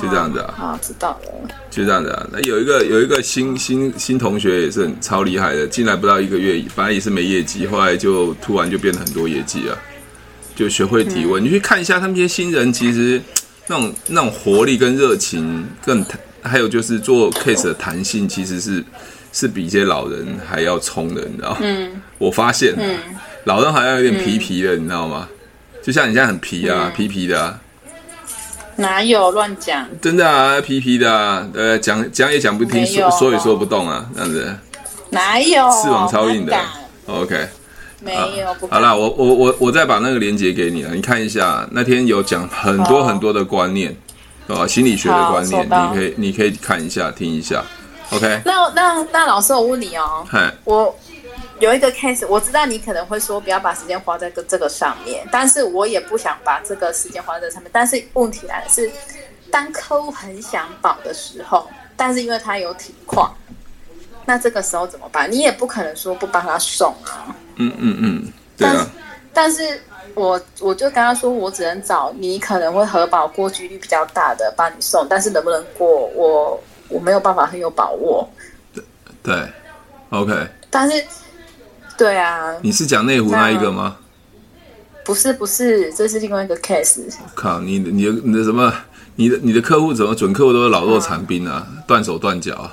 [0.00, 1.48] 就这样子啊，好，知道了。
[1.70, 9.76] 就这样子啊，那有一个有一个新新新同学也是很超厉害的，进来不到一个月，本来也是没业绩，后来就突然就变得很多业绩啊，
[10.54, 11.42] 就学会提问。
[11.42, 13.20] 嗯、你去看一下他们这些新人，其实
[13.66, 16.04] 那种那种活力跟热情，更
[16.42, 18.84] 还有就是做 case 的弹性，其实是
[19.32, 21.58] 是比一些老人还要冲的，你知道吗？
[21.62, 22.96] 嗯，我发现，嗯，
[23.44, 25.28] 老人好像有点皮皮的，你知道吗？
[25.82, 27.60] 就像你现在很皮啊，嗯、皮皮的啊。
[28.78, 29.84] 哪有乱讲？
[30.00, 34.54] 真的啊，皮皮的啊，呃，讲讲也讲不听，说说也说不动啊，这样子。
[35.10, 35.68] 哪有？
[35.82, 36.56] 翅膀超硬的。
[37.06, 37.48] OK。
[38.00, 38.54] 没有。
[38.70, 41.68] 好了，我我我我再把那个链接给你了，你看一下。
[41.72, 43.92] 那天有讲很多很多的观念，
[44.46, 47.64] 啊，心理学的观念，你可以你可以看一下，听一下。
[48.12, 48.40] OK。
[48.44, 50.24] 那那那老师，我问你哦，
[50.62, 50.96] 我。
[51.60, 57.70] 有一个 case，我知道你可能会说不要把时间花在这个上面，但是我也不想把这个时间花在这上面。
[57.72, 58.90] 但是问题来了是，
[59.50, 63.34] 当客户很想保的时候，但是因为他有体况，
[64.24, 65.30] 那这个时候怎么办？
[65.30, 67.34] 你也不可能说不帮他送啊。
[67.56, 68.88] 嗯嗯嗯，对啊。
[69.32, 69.82] 但是，但是
[70.14, 78.28] 我我就跟他说，我只能找你可能会核保过几率比较大的帮你送，但是能不能过，我我没有办法很有把握。
[78.72, 78.84] 对
[79.22, 79.48] 对
[80.10, 80.32] ，OK。
[80.70, 81.02] 但是，
[81.98, 83.96] 对啊，你是讲内湖那一个吗？
[85.04, 87.00] 不是不是，这是另外一个 case。
[87.34, 88.72] 靠，你你的你的什么？
[89.16, 92.72] 你的你的客户怎么准客户都是老弱残兵啊，嗯、断手断脚啊？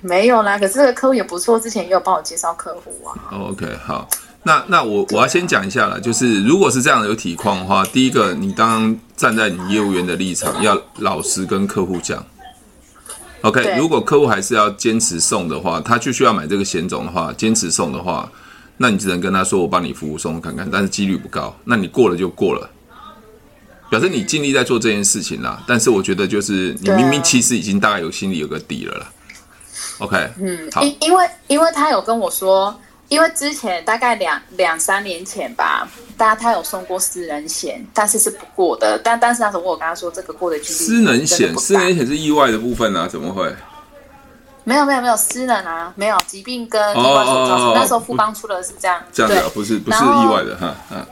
[0.00, 3.14] 没有啦，可是这个客户也不错，之前也有帮我介绍客户啊。
[3.30, 4.08] OK，好，
[4.42, 12.24] 那那我我要先讲一下了，就是如果是这样的有体况的话，第一个，你当然站在你业务员的立场，要老实跟客户讲。
[13.42, 18.30] OK，如果客户还是要坚持送的话，他就需要买这个险种的话，坚持送的话。
[18.82, 21.54] 那你只能跟他说，我帮你服务送看看，但是几率不高。
[21.64, 22.70] 那你过了就过了，
[23.90, 25.62] 表示你尽力在做这件事情啦。
[25.66, 29.12] 但是我觉得就是你明明其实已经大概有心里有个底了啦。
[29.98, 32.74] OK，嗯，好，因因为因为他有跟我说，
[33.10, 38.96] 因为之前大概两两三年前吧，大家他有送过私人险，但是是不过的。
[39.00, 43.52] 但但是那时候我跟他说，这个过的几率私人险，私人险是意外的部分啊，怎么会？
[44.62, 47.74] 没有没有没有私人啊，没有疾病跟意外所造成。
[47.74, 51.04] 那时候富邦出的是这样，这样的啊，不是不是意外的哈，嗯，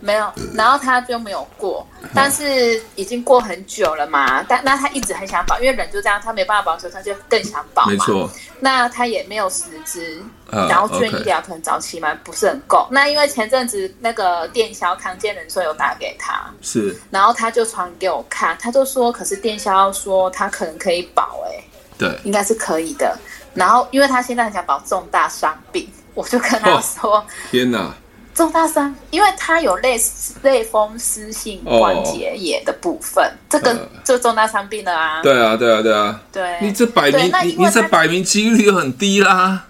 [0.00, 4.42] 没有，然后他就没有过，但是已经过很久了嘛。
[4.42, 7.92] 但那他一直很想保，因为人就这样，他没办法保，所以他就更想保嘛。
[7.92, 8.30] 没错。
[8.60, 12.86] 那他也没有实支，然后住院医疗可能早期嘛不是很够。
[12.90, 21.62] 那因为前阵子那个电销康健人寿有打给他，是，然后他就传给我看，他就说，可是电销说他可能可以保，哎。
[21.98, 23.16] 对，应该是可以的。
[23.54, 27.94] 然后，因为他现在很想保重大伤病，我就跟他说：“哦、天哪，
[28.36, 29.98] 重大伤，因为他有类
[30.42, 36.58] 类风湿性关节炎的部分，哦、这个就重大伤病了啊。”对啊，对啊，对啊，对。
[36.60, 39.64] 你这摆明，你你这摆明几率就很低啦。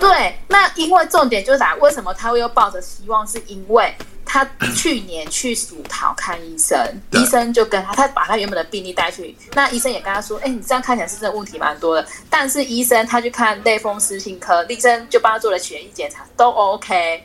[0.00, 1.74] 对，那因为重点就是啥？
[1.76, 3.24] 为什么他会又抱着希望？
[3.26, 3.94] 是因为。
[4.30, 6.78] 他去年去属桃看医生，
[7.12, 12.06] 医生就跟他，他把他原本的病历带去，那医生也跟他说，哎、欸，你这样看起来是真的问题蛮多的。
[12.28, 17.24] 但是医生他去看类风湿性科，医生就帮他做了血液检查，都 OK。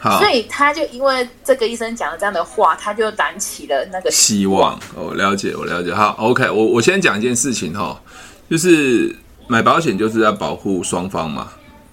[0.00, 4.78] 好，所以他就因为这个医生讲了这样的话，他就燃起了那个希望。
[4.94, 5.92] 我了解，我了解。
[5.92, 8.00] 好，OK，我我先讲一件事情哈，
[8.48, 9.14] 就是
[9.46, 11.48] 买保险就是要保护双方嘛。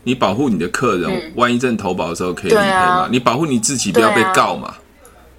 [0.08, 2.70] 你保护你的客人，嗯、万一真投保的时候可以理赔嘛？
[2.70, 4.76] 啊、你保护你自己，不要被告嘛？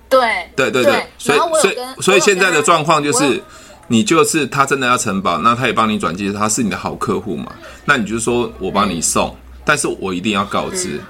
[0.09, 3.41] 对对对对，所以所以所以现在的状况就是，
[3.87, 7.53] 你就是他真的要承保，那他也帮你转介，他是你的好客户嘛？
[7.85, 10.97] 那你就说我帮你送，嗯、但是我一定要告知。
[10.97, 11.01] 嗯、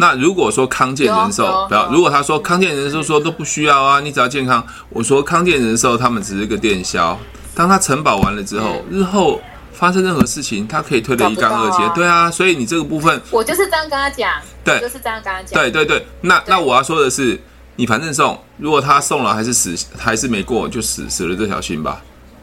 [0.00, 7.16] 那如果说康健人寿不要，如果他说康健人寿说都不需要啊，你只要健康，我说康健人寿他们只是个电销，
[7.54, 9.40] 当他承保完了之后，嗯、日后。
[9.72, 11.80] 发生任何事情，他可以推得一干二净。
[11.80, 14.30] 啊对啊，所以你这个部分，我就是这样跟他讲，
[14.62, 15.58] 对，就是这样跟他讲。
[15.58, 17.40] 对对对，那那我要说的是，
[17.76, 21.98] 你反正送，如果他送了还是死，还是没过，就死死了这条心吧，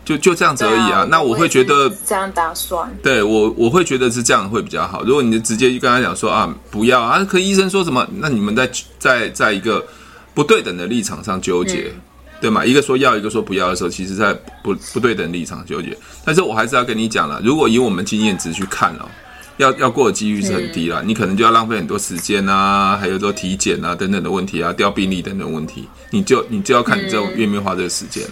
[0.07, 0.99] 就就这样子而已啊。
[0.99, 5.03] 啊那我会觉得这样打算，对我我会觉得是这样会比较好。
[5.03, 9.85] 如果你就直接就跟他讲说啊，不要啊，可医生说什么，那你们在在在一个
[10.33, 11.91] 不对等的立场上纠结。
[11.93, 12.01] 嗯
[12.39, 12.63] 对吗？
[12.63, 15.97] 一个说要，一个说不要的时候，其实在不不对等立场纠结。
[16.23, 19.09] 但是我还是要跟你讲了，如果以我们经验值去看哦，
[19.57, 21.01] 要要过的几率是很低了。
[21.01, 28.23] 嗯、你可能就要浪费很多时间啊，还有说体检啊等等的问题啊，调病历等等问题，你就你就要看你这种愿不愿意花这个时间。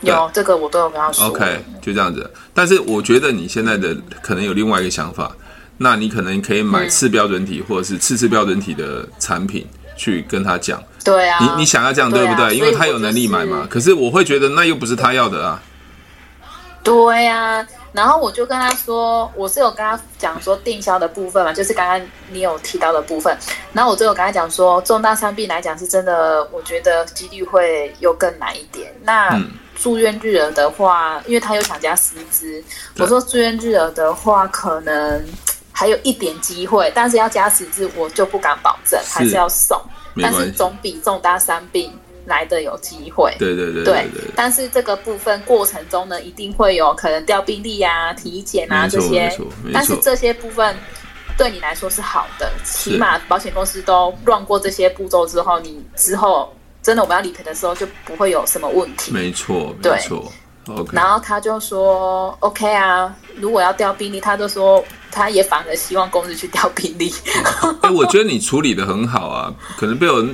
[0.00, 1.26] 有这个我都有跟他说。
[1.26, 2.30] OK，就这样子。
[2.52, 5.30] 但是我觉得你现在的可能有另外一个想法，
[5.78, 9.66] 那你可能可以买次标准体或者是次次标准体的产品。
[9.98, 12.54] 去跟他讲，对啊，你你想要这样对不对？
[12.54, 13.66] 因为他有能力买嘛。
[13.70, 15.62] 可是我会觉得那又不是他要的啊。
[16.82, 21.98] 对呀，然后我就跟他说，我是有跟他讲说定销的部分嘛，就是刚刚
[22.30, 23.34] 你有提到的部分。
[23.72, 28.92] 然后我就有跟他讲说，重大伤病来讲是真的，我觉得几率会又更难一点。
[29.02, 29.30] 那
[29.76, 32.62] 住院日额的话，因为他又想加师资，
[32.98, 35.24] 我说住院日额的话可能。
[35.78, 39.78] 还有一点机会，但是要加师资，我就不敢保证，是还是要送。
[40.22, 41.92] 但是总比重大伤病
[42.24, 43.36] 来的有机会。
[43.38, 49.30] 对对对对，对，对，但是这个部分过程中呢，一定会有可能调病历啊、体检啊这些。
[49.70, 50.74] 但是这些部分
[51.36, 56.55] 对你来说是好的，起码保险公司都 run 过这些步骤之后，你之后
[56.86, 59.10] 真的我们要理赔的时候就不会有什么问题。
[59.10, 60.32] 没错，对没错。
[60.92, 67.12] 然后他就说：“OK 啊，如果要调病历，他就说他也反而希望公司去调病历。
[67.82, 70.24] 哎，我觉得你处理的很好啊，可能被我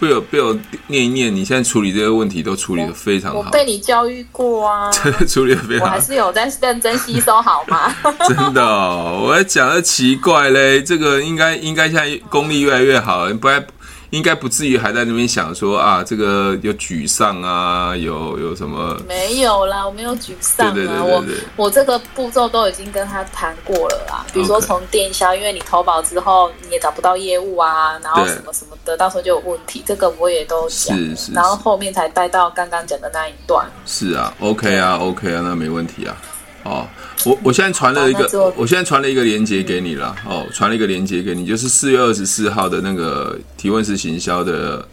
[0.00, 0.52] 被我被我
[0.88, 3.38] 念一念，你现在处理这些问题都处理的非常好。
[3.38, 4.90] 我，我被你教育过啊，
[5.28, 7.94] 处理得非常好，我还是有在认真吸收，好吗？
[8.26, 13.64] 真的哦，我还讲的奇怪嘞，这个应该应该现在功力越来越好，不然。
[14.10, 18.96] 应该不至于还在那边想说啊，这个有沮丧啊，有有什么？
[19.06, 24.26] 没有啦，我没有沮丧啊，对对对对对我我这个步骤都已经跟他谈过了啦。
[24.32, 30.96] 比如说从电销，因为你投保之后你也找不到业务啊，然后什么什么的，到时候就有问题，这个我也都讲。
[30.96, 31.32] 是是。
[31.32, 33.64] 然后后面才带到刚刚讲的那一段。
[33.86, 36.16] 是啊，OK 啊，OK 啊，那没问题啊。
[36.62, 36.86] 哦，
[37.24, 40.14] 我我现在传了一个，我现在传了一个链接给你了。
[40.26, 44.86] 哦，传了一个链接给你，就是四月二十四号的那个提问式行销的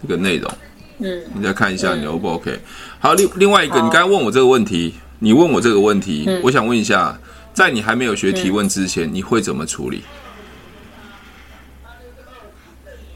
[0.00, 0.50] 那个内容。
[0.98, 2.58] 嗯，你再看一下，你 O 不 OK？
[2.98, 7.18] 好，另另外一个，你刚才问我这个问题，你问我这个问题，我想问一下，
[7.52, 10.02] 在你还没有学提问之前，你会怎么处理？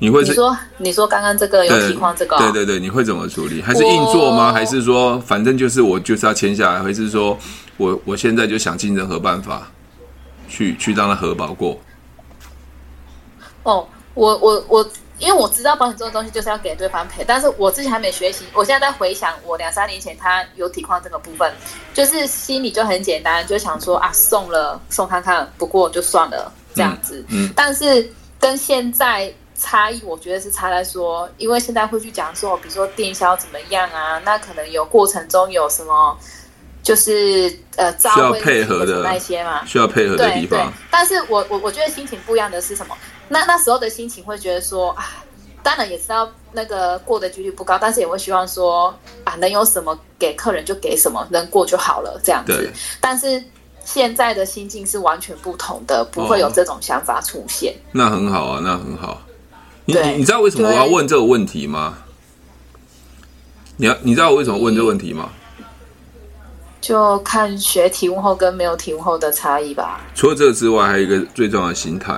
[0.01, 3.63] 你会是说你说刚刚这个有情况这个、哦、对对对，你会怎么处理？
[3.63, 4.53] 还是硬做吗？
[4.53, 6.83] 还是说反正就是我就是要签下来？
[6.83, 7.39] 还是说
[7.77, 9.71] 我我现在就想尽任何办法
[10.49, 11.79] 去去让他核保过？
[13.63, 21.53] 哦，我我我，因为我知道保险这种东西就是要给对方赔，但是我之前还没学习，我现在在回想我两三年前他有体况这个部分，
[21.93, 27.25] 就是心里就很简单，就想说啊送了送看看，不过就算了这样子。
[27.29, 29.33] 嗯，嗯但是跟现在。
[29.57, 36.19] 差异我觉得是差在说，因为现在会去讲说，比如说电销怎么样啊，那可能有过程中有什么，
[36.85, 40.73] 就是呃，需要配合的那些嘛，需要配合的地方。
[40.91, 42.95] 但是我我我觉得心情不一样的是什么？
[43.27, 45.25] 那那时候的心情会觉得说啊，
[45.63, 48.95] 当然也知道那个过的几率不高，但是也会希望说
[49.25, 52.71] 啊，能有什么给客人就给什么，能过就好了这样子。
[53.01, 53.43] 但是
[53.83, 57.73] 现在的心境是完全不同的，不会有这种想法出现。
[57.73, 59.23] 哦，那很好啊，那很好。
[59.87, 61.97] 你你知道为什么我要问这个问题吗？
[63.79, 65.31] 你要你知道我为什么问这个问题吗？
[66.85, 70.05] 就看学提问后跟没有提问后的差异吧。
[70.15, 72.13] 除了这个之外，还有一个最重要的心态。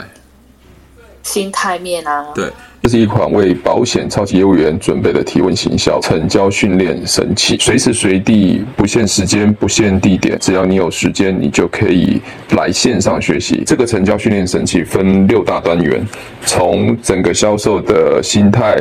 [1.23, 2.51] 心态面啊，对。
[2.83, 13.63] 这是一款为保险超级业务员准备的提问行销成交训练神器，随时随地不限时间、不限地点，只要你有时间，你就可以来线上学习。
[13.65, 16.05] 这个成交训练神器分六大单元，
[16.45, 18.81] 从整个销售的心态。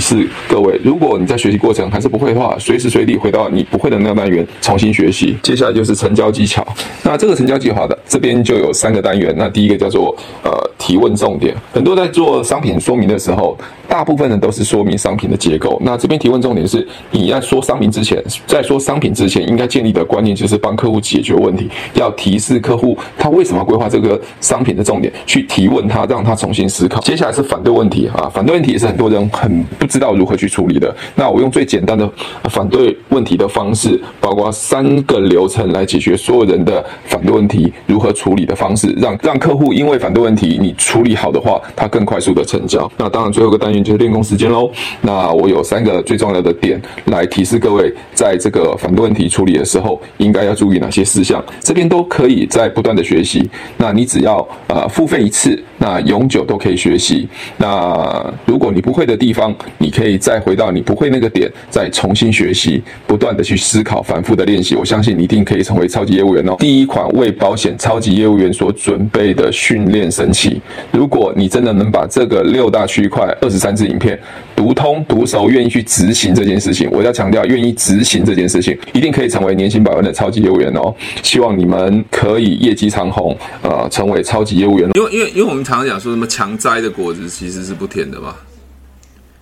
[0.00, 0.80] 示各位。
[0.82, 5.36] 如果你在学习过程还是不会的话，随时随地回到你不会的那个单元重新学习。
[5.42, 6.66] 接下来就是成交技巧，
[7.04, 9.34] 那这个成交计划的这边就有三个单元。
[9.36, 15.78] 那第一个叫做呃提问重点，很多在做商品说明的时候，大部分人都是说明商品的结构。
[15.84, 27.00] 那这边提问重点是，你在说商品之前，在说商品之前，应该建立的观念就是帮客户解决问题，要提示客户他为什么规划这个商品的重点，去提问他，让他重新思考。
[27.00, 30.94] 接下来是反对问题啊，反对问题也是很多人很不知道如何去处理的。
[31.16, 32.08] 那我用最简单的
[32.50, 42.90] 反对问题的方式，包括三个流程来解决所有人的反对问题，如何处理的方式，让让客户因为反对问题你处理好的话，他更快速的成交。
[42.98, 44.70] 那当然最后一个单元就是练功时间喽。
[45.00, 51.42] 那我有三个最重要的点来提示各位，在这个反对问题处理的时候，应该要注意哪些事项。
[51.60, 53.48] 这边都可以在不断的学习。
[53.78, 57.26] 那你只要呃付费一次，那永久都可以学习。
[57.56, 64.74] 那如果你不会的地方，你可以再回到你不会那个点，再重新学习，不断的去思考，反复的练习。
[64.74, 66.56] 我相信你一定可以成为超级业务员哦。
[66.58, 70.60] 第一款为保险超级业务员所准备的训练神器，
[70.92, 74.18] 如果你真的能把这个六大区块二十三支影片
[74.54, 80.94] 读通读熟，愿意去执行这件事情，我要强调，愿意执行这件事情，一定可以成为年薪百万的超级业务员哦。
[81.22, 84.90] 希望你们可以业绩长虹，呃，成为超级业务员。
[84.94, 88.34] 因为因为因为我们常常讲说什么强摘的果子其实是不甜的嘛。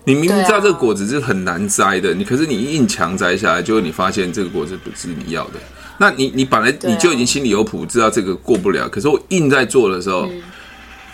[0.09, 5.59] 你明明知道这个果子是很难摘的，你可是你硬强摘下来，结果你发现这个果子不是你要的。
[5.99, 8.89] 那你你本来你就已经心里有谱，知道这个过不了。
[8.89, 10.27] 可是我硬在做的时候，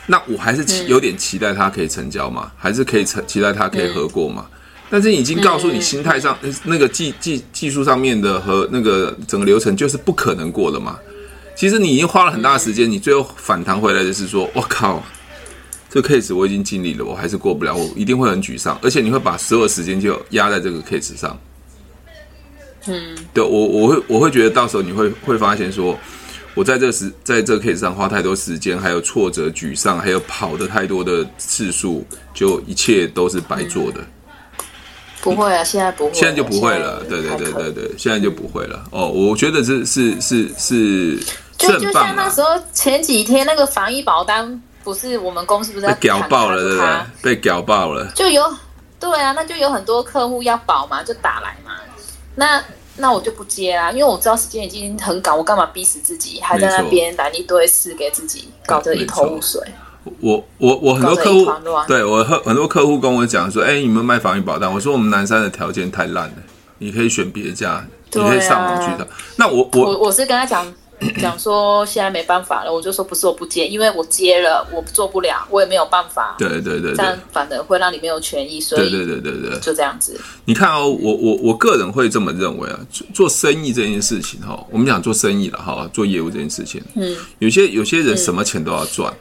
[0.07, 4.45] 那我还是期有点期待它可以成交嘛，还是可以成期待它可以合过嘛。
[4.89, 10.97] 但是已经告诉你心态上那个技技技术上面的和那个整个流程就是不可能过的嘛。
[11.53, 15.03] 其实你已经花了很大的时间，你最后反弹回来的是说，我靠，
[15.95, 21.39] 这个 case 我已经尽力了，我还是过不了，我一定会很沮丧，而且你会把所有时间就压在这个 case 上。
[22.87, 25.97] 嗯，对我我会我会觉得到时候你会会发现说，
[26.53, 34.01] 我在这个时在这个 case 上花太多时间，还有挫折、沮丧，还有跑的太多的次数，就一切都是白做的。
[35.21, 37.01] 不会啊，现在不会，现在就不会了。
[37.05, 38.83] 对对对对对，现在就不会了。
[38.91, 41.17] 哦，我觉得这是是是，
[41.57, 46.89] 就就像那时候前几天那个防疫保单，不是我们公司不是被屌爆了，对不对？
[47.23, 48.41] 被屌爆了，就有
[48.99, 51.71] 对啊，那就有很多客户要保嘛，就打来嘛。
[52.35, 52.63] 那
[52.97, 59.59] 那我就不接啦，因为我知道时间已经很赶，我干嘛逼死自己，还在那边来一堆事给自己搞得一头雾水。
[60.21, 61.51] 我我我很多客户，
[61.87, 66.35] 对我很很多客户跟我讲说，哎、欸，你们卖防疫保单，我说我们南山的条件太烂了，
[66.77, 69.07] 你可以选别家，啊、你可以上网去的。
[69.35, 70.71] 那我我我我是跟他讲。
[71.19, 76.35] 讲说现在没办法了，我就说不是我不接，因为我接了我做不了，我也没有办法。
[76.37, 80.19] 对对对，这样反而会让你没有权益，所以对对对对对，就这样子。
[80.45, 89.13] 你看哦，我我我个人会这么认为啊，做做生意这件事情哈，我们讲做生意了哈，做业务这件事情，嗯，有些有些人什么钱都要赚，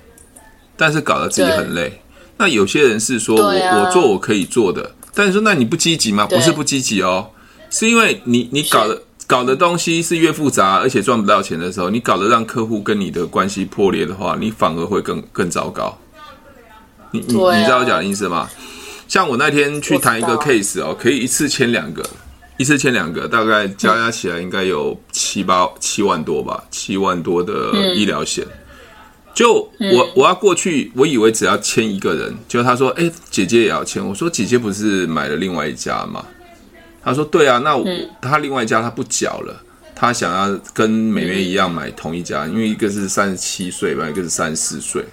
[0.76, 2.00] 但是搞得自己很累。
[2.36, 6.26] 那有些人是说我我做我可以做的，但是说那你不积极吗？
[6.26, 7.30] 不是不积极哦，
[7.68, 9.02] 是因为你你搞的。
[9.26, 15.98] 搞的东西是越复杂，而且赚不到钱的时候，你搞得让客户跟你的关系破裂的话，你反而会更更糟糕。
[17.10, 18.48] 你你你知道我讲的意思吗？
[19.06, 22.02] 像我那天去谈一个 case 哦，可以一次签两个，
[22.58, 28.44] 一次签两个，大概加加起来应该有七八七万多吧，七万多的医疗险。
[29.34, 29.54] 就
[29.92, 34.04] 我我要过去，我以为只要签一个人，就他说，哎，姐姐也要签。
[34.06, 36.24] 我说姐姐不是买了另外一家吗？
[37.04, 37.86] 他说：“对啊，那我
[38.20, 39.54] 他另外一家他不缴了，
[39.94, 45.04] 他想要跟美美一样买同一家，因为一个是三十七岁吧，一个是三十四岁。”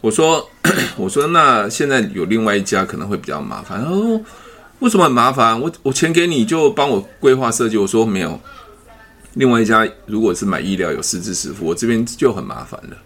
[0.00, 0.48] 我说
[0.96, 4.20] ：“我说那现在有另外一家可能会比较麻烦。”哦，
[4.78, 5.60] 为什么很麻烦？
[5.60, 7.76] 我我钱给你就帮我规划设计。
[7.76, 8.40] 我说没有。
[9.34, 12.96] 另外一家如果是买医疗有实支实付，我这边就很麻烦了。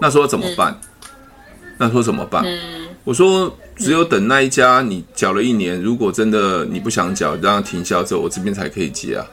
[0.00, 0.72] 那说怎么办？
[0.82, 2.44] 嗯、那说怎么办？
[2.44, 9.26] 嗯、我说只有等那一家你缴了一年，如果真的你不想缴，让它停销之后，我这边才可以接啊。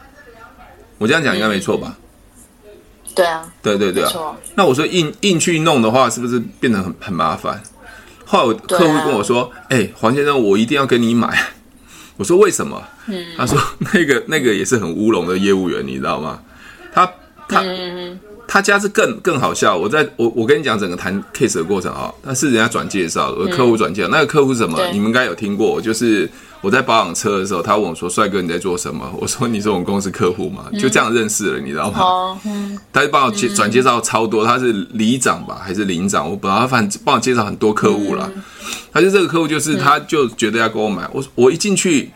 [0.98, 1.98] 我这样讲应该没错吧？
[2.66, 2.72] 嗯、
[3.14, 4.36] 对啊，对对对啊。
[4.56, 7.62] 那我说硬硬去弄的话，是不是变得很很麻烦？
[8.26, 11.38] 后来我客户跟我说：“哎、啊欸，黄先生，我一定要跟你买。”
[12.18, 13.58] 我说：“为什么？”嗯、他说
[13.94, 16.42] ：“那个那个也是很乌龙的业务员，你知道吗？
[16.94, 17.06] 他
[17.48, 18.07] 他、嗯、
[18.48, 19.76] 他家是更更好笑。
[19.76, 24.08] 我在我我跟你讲整个谈 case 的过程啊，他是人家转介绍，我客户转介绍。
[24.08, 24.80] 嗯、那个客户是什么？
[24.92, 26.30] 你们应该有听过，就是。”
[26.60, 32.00] 我在保养车的时候，他问我说：“帅哥，你在做什么？” 我说：“你是我们公司客户嘛？”就这样认识了，你知道吗？
[32.00, 32.76] 哦，嗯。
[32.92, 36.28] 他就帮我介转介绍超多，他是里长吧，还是领长？
[36.28, 38.28] 我不知道，他反正帮我介绍很多客户了。
[38.92, 41.08] 他就这个客户，就是他就觉得要给我买。
[41.14, 42.12] 我我一进去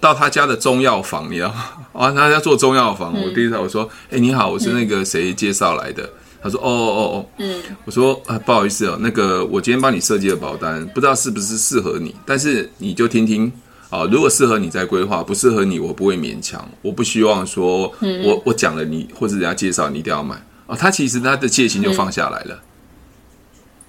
[0.00, 1.64] 到他家的中药房，你知道吗？
[1.92, 3.12] 啊，他要做中药房。
[3.20, 6.08] 我第一次我说：“哎，你好，我是那个谁介绍来的。”
[6.42, 13.52] 他说：“哦哦哦，嗯。”我说：“啊，不好意思哦，那个我今天帮你设计的保单，不知道是不是适合你，但是你就听听。”
[13.92, 16.66] 啊，如果适合你再规划，不适合你我不会勉强。
[16.80, 20.34] 我不希望说，嗯、我我讲了你或者人家介绍你一定要买
[20.66, 20.74] 啊。
[20.74, 22.62] 他其实他的戒心就放下来了，嗯、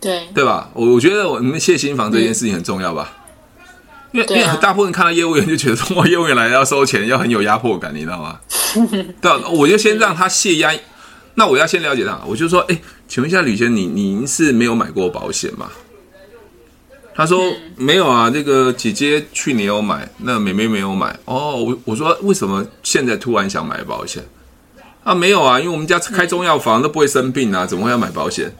[0.01, 0.69] 对对吧？
[0.73, 3.22] 我我觉得我们戒心房这件事情很重要吧，嗯、
[4.13, 8.39] 因为、啊、因为大部分人看到业务员就觉得说，哇，业务员来要收钱，要很有压迫感，你知道吗？
[9.19, 10.73] 对、啊，我就先让他泄压。
[11.35, 15.67] 那我要先了解他，我就说，哎，请问一下吕先生，你您是没有买过保险吗？
[17.15, 21.15] 他说、嗯、没有啊，这个姐姐去年有买，那妹妹没有买。
[21.25, 24.23] 哦，我我说为什么现在突然想买保险？
[25.03, 28.55] 啊，没有啊，因为我们家开中药房都不会生病啊，怎么会要买保险？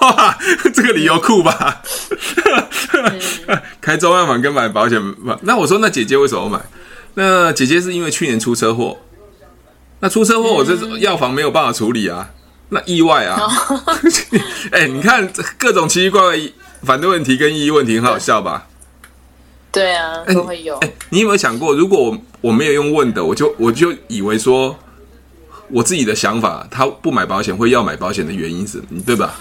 [0.00, 0.38] 哇，
[0.74, 1.82] 这个理由酷吧？
[2.92, 5.00] 嗯、开中药房跟买保险，
[5.42, 6.60] 那我说那姐姐为什么买？
[7.14, 8.98] 那姐姐是因为去年出车祸，
[10.00, 12.30] 那出车祸我这药房没有办法处理啊，
[12.68, 13.40] 那意外啊，
[14.72, 16.40] 哎、欸，你看各种奇奇怪怪。
[16.84, 18.66] 反对问题跟异议问题很好笑吧？
[19.72, 20.74] 对啊，都会有。
[20.80, 24.78] 哎、欸欸，你有没有想过，如果我我没有用问的，我就我就以为说
[25.70, 29.34] 我自己的想法，他不买保险会要买保险的原因是，你对吧？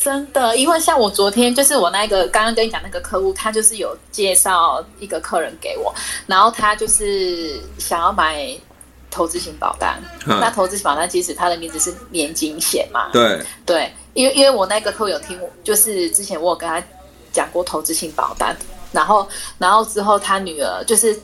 [0.00, 5.92] 真的，因为像我昨天就是我那个刚刚跟你讲那个客户，他就是有介绍一个客人给我，
[6.26, 8.48] 然后他就是想要买
[9.10, 10.00] 投资型保单。
[10.26, 13.10] 嗯、那投资型保单其实它的名字是年金险嘛？
[13.12, 13.92] 对对。
[14.14, 16.82] 因为因为我那个客户有听我，就是之前我有跟他
[17.30, 18.56] 讲过投资型保单，
[18.90, 19.28] 然后
[19.58, 21.16] 然后之后他女儿就是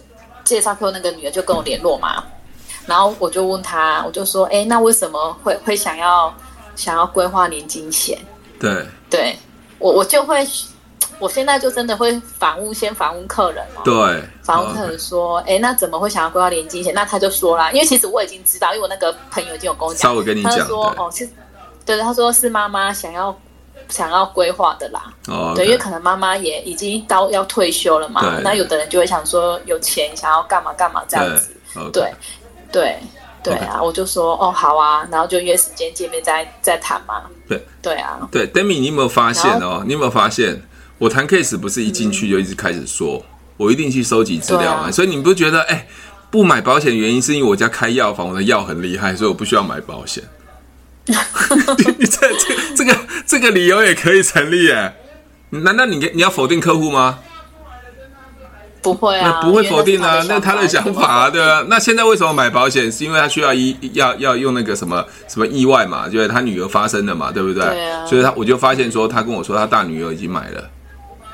[0.44, 2.22] 介绍客户那个女儿就跟我联络嘛，
[2.86, 6.32] 然后我就问他，我就说，哎，那为什么会会想要
[6.76, 8.16] 想要规划年金险？
[8.60, 9.38] 对，对
[9.78, 10.46] 我我就会，
[11.18, 16.92] 我现在就真的会反问，先反问客人哦，对，反问客人说，哎，那怎么会想要规划年金险？
[16.94, 21.30] 那他就说啦，因为其实我已经知道，因为我那个朋友已经有跟我讲，稍微跟你讲，说，哦，其实。
[21.86, 23.38] 对，他说是妈妈想要
[23.90, 25.12] 想要规划的啦。
[25.28, 25.56] 哦，okay.
[25.56, 28.40] 对，因为可能妈妈也已经到要退休了嘛。
[28.42, 31.54] 那有的人就会想说有钱想要干嘛干嘛这样子。
[31.92, 32.10] 对，
[32.72, 32.98] 对，
[33.44, 37.22] 对啊我就说哦好啊，然后就约时间见面再再谈嘛。
[37.46, 38.26] 对，对啊。
[38.32, 39.82] 对，Demi，你有没有发现哦？
[39.86, 40.62] 你有没有发现
[40.98, 43.24] 我谈 case 不是一进去就一直开始说，嗯、
[43.58, 44.88] 我一定去收集资料嘛？
[44.88, 45.86] 啊、所以你不觉得哎，
[46.30, 50.24] 不买保险原因是因为我家开药房，我的药很厉害，所以我不需要买保险。
[51.06, 54.94] 你这这这个这个理由也可以成立耶？
[55.50, 57.18] 难道你你要否定客户吗？
[58.84, 61.64] 不会啊，不会否定啊，那他的想法啊，对啊？
[61.68, 62.92] 那现在为什么买保险？
[62.92, 66.06] 是因为他需要医要要用那个什么什么意外嘛？
[66.06, 67.64] 就是他女儿发生的嘛，对不对？
[67.64, 68.04] 对啊。
[68.04, 70.68] 所以他我就发现说，他跟我说他大女儿已经买了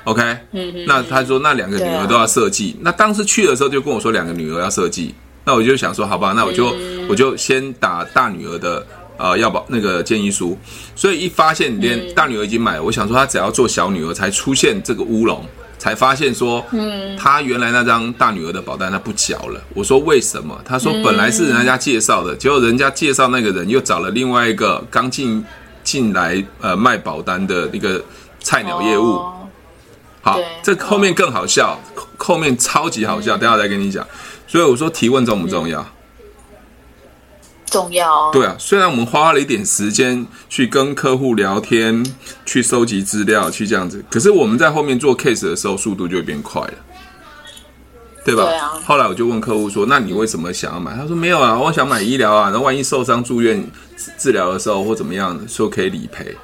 [0.04, 0.22] ，OK？
[0.52, 0.84] 嗯嗯。
[0.86, 5.12] 那他说那两个女儿都要设计，那当时去的时候就跟我说两个女儿要设计，
[5.44, 6.72] 那我就想说好吧，那我就
[7.08, 8.86] 我就先打大女儿的。
[9.22, 10.56] 呃，要保那个建议书，
[10.96, 15.44] 所以一发现连大女儿已经买了，嗯、我想说她只要做小女儿才出现这个乌龙，
[15.80, 19.58] 才发现说，嗯，他原来那张大女儿的保单他不缴了。
[19.74, 20.60] 我说为什么？
[20.62, 25.42] 他说本来是人家介绍的，嗯、结果人家介绍那个人又找了另外一个刚进
[25.82, 28.04] 进来呃卖保单的一个
[28.40, 29.14] 菜鸟业务。
[29.14, 29.48] 哦、
[30.20, 31.80] 好，这后面更好笑，
[32.18, 34.06] 后面超级好笑，嗯、等下再跟你讲。
[34.46, 35.80] 所以我说提问重不重要？
[37.70, 42.04] 嗯重要对啊，虽然我们花了一点时间去跟客户聊天，
[42.44, 46.74] 去收集资料，去这样子，可是我们在后面做 case 的时候，速度就会变快了，
[48.24, 48.44] 对吧？
[48.44, 48.72] 对啊。
[48.84, 53.64] 后来我就问客户说：“那你为什么想要买？”他说：“没有啊，我想买医疗啊，然后万一受伤住院
[54.18, 56.36] 治疗的时候或怎么样，说可以理赔。”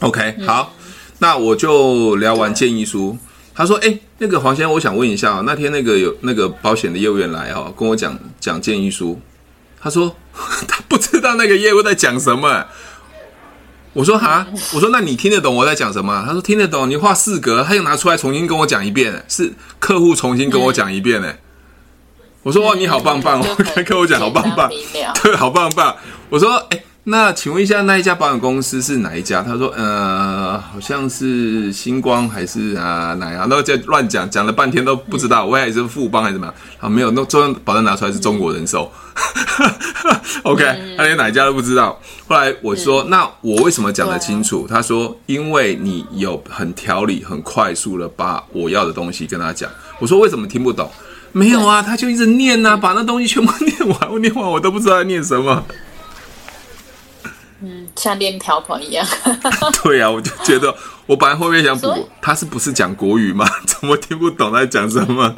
[0.00, 0.72] OK，好，
[1.18, 3.16] 那我就聊完建议书。
[3.54, 9.18] 他说：“哎、欸，那个黄先生，我想问一下，那天那个有那个保险的业务员来哦，跟我讲讲建议书。
[9.80, 10.16] 他说
[10.68, 12.64] 他不知道那个业务在讲什么。
[13.92, 16.22] 我说哈，我说那你听得懂我在讲什么？
[16.26, 16.88] 他说听得懂。
[16.90, 21.32] 你画四格，他又拿出来重新跟我讲一遍，是客户重新跟我讲一遍呢。
[22.42, 24.70] 我说哇，你好棒棒哦， 跟客户讲好棒棒，
[25.22, 25.96] 对，好棒棒。
[26.28, 26.76] 我说哎。
[26.76, 29.40] 欸”那请问一下，那一家保险公司是哪一家？
[29.40, 33.46] 他说，呃，好像是星光还是啊哪样？
[33.48, 36.54] 那就乱讲，讲了半天都不知道，我还是富邦还是怎么样？
[36.80, 38.90] 啊，没有，那中央保单拿出来是中国人寿。
[40.42, 40.64] OK，
[40.98, 41.96] 他连哪一家都不知道。
[42.26, 44.66] 后来我说，那我为什么讲得清楚？
[44.68, 49.70] 他说，因为你有很条理、很快速的把我要的东西跟他讲。
[50.00, 50.90] 我说，为什么听不懂？
[51.30, 55.64] 没有啊，他就一直念呐、啊，把那东西全部念完，我念完我都不知道他念什么。
[57.62, 59.06] 嗯，像练条款一样。
[59.82, 60.74] 对啊，我就觉得
[61.06, 63.46] 我本来后面想补，他是不是讲国语嘛？
[63.66, 65.34] 怎么听不懂他在讲什么？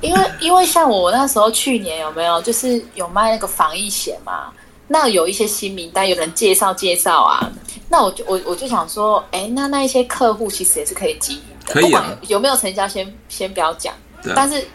[0.00, 4.50] 因为因为像我那时候去年有没有就是有卖那个防疫险嘛？
[4.88, 7.50] 那有一些新名单，有人介绍介绍啊。
[7.88, 11.86] 那我就我我就想说，哎、欸，那那一些客户其实也是可以经营的，可以啊。
[11.86, 13.94] 不管有没有成交先，先先不要讲，
[14.34, 14.66] 但是。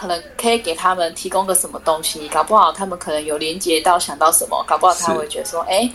[0.00, 5.92] 可能可以给他们提供个什么东西，搞不好他们可能有连接到想到什么，搞不好他会觉得说，哎、欸，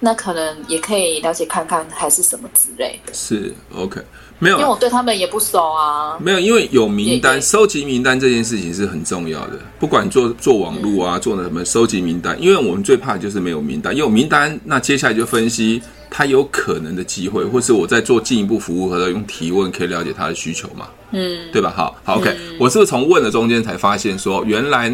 [0.00, 3.12] 那可能也可以了解看看，还是什么之类的。
[3.12, 4.00] 是 OK，
[4.38, 6.16] 没有，因为我对他们也不熟啊。
[6.18, 9.58] 没有，因为有名单，收集名单这件事情是很重要的。
[9.78, 13.94] 不管做做网络啊，做什么收集名单，因为我们最怕的就是没有名单。
[13.94, 20.88] 有名单，那接下来就分析他有可能的机会，或是我在做进一步服务，和用提问可以了解他的需求嘛。
[21.12, 21.72] 嗯，对吧？
[21.76, 22.56] 好，好，OK、嗯。
[22.58, 24.92] 我是从问的中间才发现说，原来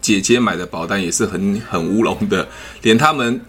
[0.00, 2.46] 姐姐买的保单也是很很乌龙的，
[2.82, 3.40] 连他们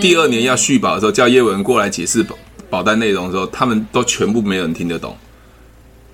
[0.00, 2.36] 第二年要续保的时候，叫业务员过来解释保
[2.68, 5.16] 保单内容的时候，他们都全部没有人听得懂。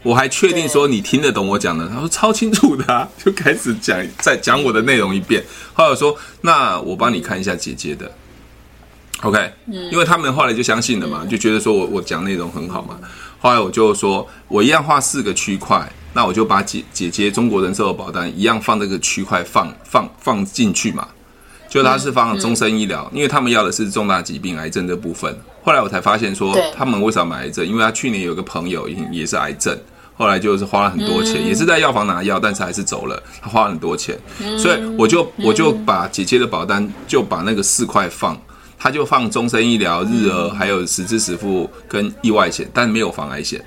[0.04, 5.44] 我还确定说你听得懂我讲的，他说超清楚的、啊，就开始讲再讲我的内容一遍。
[5.72, 8.10] 后来我说，那我帮你看一下姐姐的
[9.22, 9.50] ，OK，
[9.90, 12.98] 因为他们后来就相信了嘛，就觉得说我我讲内容很好嘛。
[13.40, 21.06] 后来我就说，我一样画四个区块，那我就把姐姐姐中国人寿的保单一样放这个区块放放放进去嘛，
[21.68, 25.38] 就他是放终身医疗，因为他们要的是重大疾病癌症这部分。
[25.62, 27.64] 后来我才发现说，他们为什么买癌症？
[27.64, 29.78] 因为他去年有个朋友也是癌症，
[30.16, 34.18] 后来就是花了很多钱，也是在药房拿药，但是还是走了，他花了很多钱，
[34.58, 38.36] 所以我就我就把姐姐的保单就把那个四块放。
[38.78, 43.64] 他就放终身医疗、日额，还有实支实付跟意外险，但没有防癌险。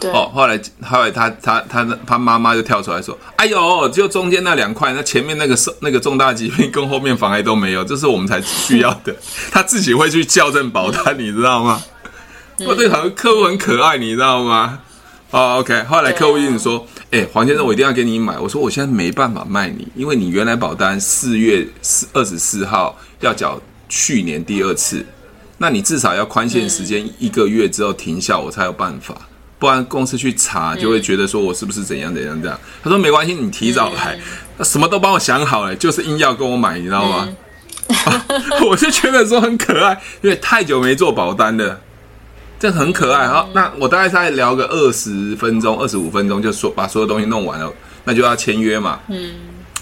[0.00, 0.10] 对。
[0.12, 9.14] 哦，后来后来他他他他妈妈就跳出来说：“哎呦，就中间那两块，那前面那个那个重大疾病跟后面防癌都没有，这是我们才需要的。
[9.52, 11.82] ”他自己会去校正保单，你知道吗？
[12.66, 14.80] 我这个客户很可爱，你知道吗？
[15.32, 15.82] 哦，OK。
[15.84, 25.04] 后来客户一直说：“哎，黄先生，我一定要给你买。”我说：“我现在没办法卖你，因为你原来保单四月四二十四号。”要缴去年第二次，
[25.58, 29.14] 那你至少要宽限时间一个月之后停效，我才有办法，
[29.58, 32.58] 不然公司去查就会觉得说我是不是怎样怎样这样。
[32.82, 34.18] 他说没关系，你提早来，
[34.56, 37.28] 他什么都帮我想好了，就是硬要跟我买，你知道吗？
[37.88, 38.24] 啊、
[38.70, 41.80] 我就觉得说很可爱，因为太久没做保单了，
[42.58, 43.26] 这很可爱。
[43.26, 47.70] 好，那我大概再聊个二十分钟、二十五分钟，就说把所有东西弄完了，
[48.04, 49.00] 那就要签约嘛。
[49.08, 49.34] 嗯，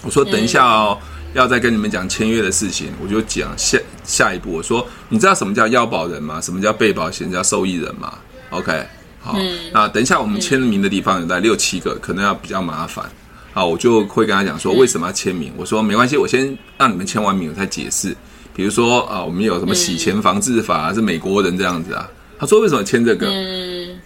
[0.03, 0.99] 我说等一下哦。
[1.35, 4.53] 要再跟你们讲签约的事情，我就讲下下一步。
[4.53, 6.41] 我说，你知道什么叫要保人吗？
[6.41, 8.15] 什么叫被保险叫受益人吗
[8.51, 8.85] ？OK，
[9.21, 13.05] 好，嗯、那等一下我们签名的地方有大概六七个，可能要比较麻烦。
[13.53, 15.53] 好，我就会跟他讲说为什么要签名。
[15.57, 18.17] 我说没关系，我先让你们签完名，我再解释。
[18.55, 22.09] 比如说啊，我们有什么洗钱防治法，是美国人这样子啊。
[22.39, 23.31] 他说为什么签这个？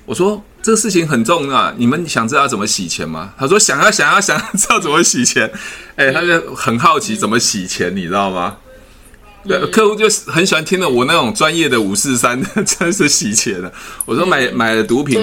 [0.04, 0.42] 我说。
[0.62, 3.32] 这个事情很重要，你们想知道怎么洗钱吗？
[3.36, 5.50] 他说想要想要 想要知道怎么洗钱，
[5.96, 8.56] 哎，他就很好奇怎么洗钱，你知道吗？
[9.44, 13.72] 对，客户就很喜欢听到我那种专业的五四三 的，真是洗钱的。
[14.04, 15.20] 我说买买了毒品，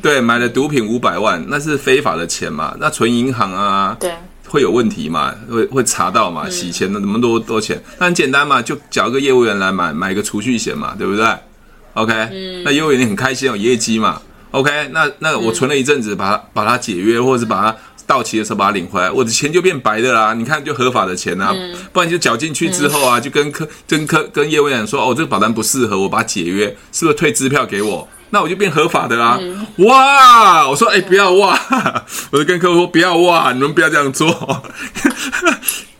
[0.00, 2.76] 对，买了毒品五百万，那是非法的钱嘛？
[2.78, 4.12] 那存银行啊，对，
[4.46, 5.34] 会有问题嘛？
[5.50, 6.48] 会会查到嘛？
[6.48, 11.26] 洗钱的那么多多钱，那很简单嘛，就找个业务员来买买个储蓄险嘛，对不对
[11.94, 17.76] ？OK，那业务员你很开心有业绩嘛？OK，那那我存了一阵子，把它把它解约，或者是把它
[18.06, 20.32] 到期的时候把它领回来，我的钱就变白的啦。
[20.32, 21.54] 你看，就合法的钱啊，
[21.92, 28.08] 不然就缴进去之后啊，就跟客跟客跟业务员说，哦，这个保单不适合我，把它解约，是不是退支票给我？
[28.30, 29.38] 那我就变合法的啦。
[29.78, 31.58] 哇，我说哎，不要哇，
[32.30, 34.30] 我就跟客户说不要哇，你们不要这样做。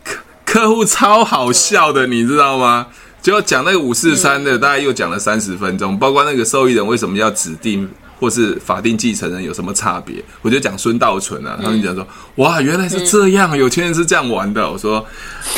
[0.05, 2.87] 客 客户超好笑的，你知道吗？
[3.21, 7.89] 结果讲那个五四三的，大概又讲了三十分钟，包括那个受益人为什么要指定。
[8.19, 10.23] 或是法定继承人有什么差别？
[10.43, 12.07] 我就讲孙道存啊，他们讲说，
[12.37, 14.71] 哇，原来是这样，有钱人是这样玩的。
[14.71, 15.05] 我说，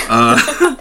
[0.08, 0.36] 呃，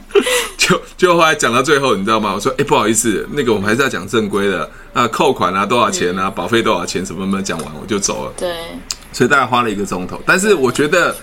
[0.57, 2.33] 就就后来讲到最后，你知道吗？
[2.35, 8.33] 我说，哎，不好意思，那个我们还是要讲正规的啊，扣款啊，多少钱啊，保费多少钱，什么什么，讲完我就走了。
[8.37, 8.49] 对，
[9.13, 11.15] 所以大概花了一个钟头，但是我觉得。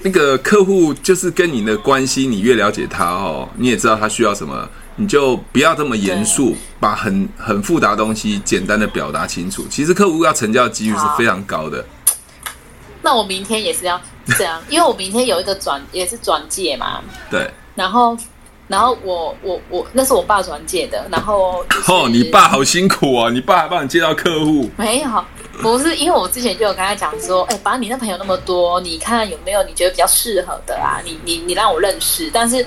[0.00, 4.70] 那个客户就是跟你的关系，你越了解他哦，你也知道他需要什么，
[5.00, 9.64] 你就不要这么严肃，把很很复杂的东西简单的表达清楚。
[9.70, 11.84] 其实客户要成交的几率是非常高的。
[13.00, 13.98] 那我明天也是要
[14.36, 17.00] 这样，因为我明天有一个转也是转介嘛。
[17.30, 17.48] 对。
[17.76, 18.18] 然后，
[18.66, 24.68] 然后我我我那是我爸转介的，然后哦，你爸好辛苦啊，你爸还帮你介绍客户？
[24.76, 25.24] 没有。
[25.62, 31.00] 不是，因为我之前就有跟他讲说，哎、欸，把你那朋友那么多，你看有没有你觉得比较适合的啊？
[31.04, 32.64] 你你你让我认识，但是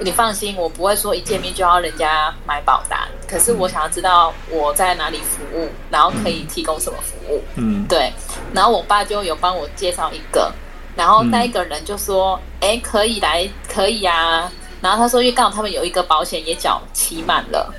[0.00, 2.98] 你放心，我不会说一见面就要人家买保单。
[3.26, 7.42] 可是我想要知道我在哪里服务，然后可以提供什么服务。
[7.56, 8.12] 嗯，对。
[8.52, 10.52] 然后我爸就有帮我介绍一个，
[10.96, 14.50] 然后那一个人就说，哎、欸，可以来，可以啊。
[14.80, 17.72] 然后他说，因为刚好他们有一个保险也缴期满了，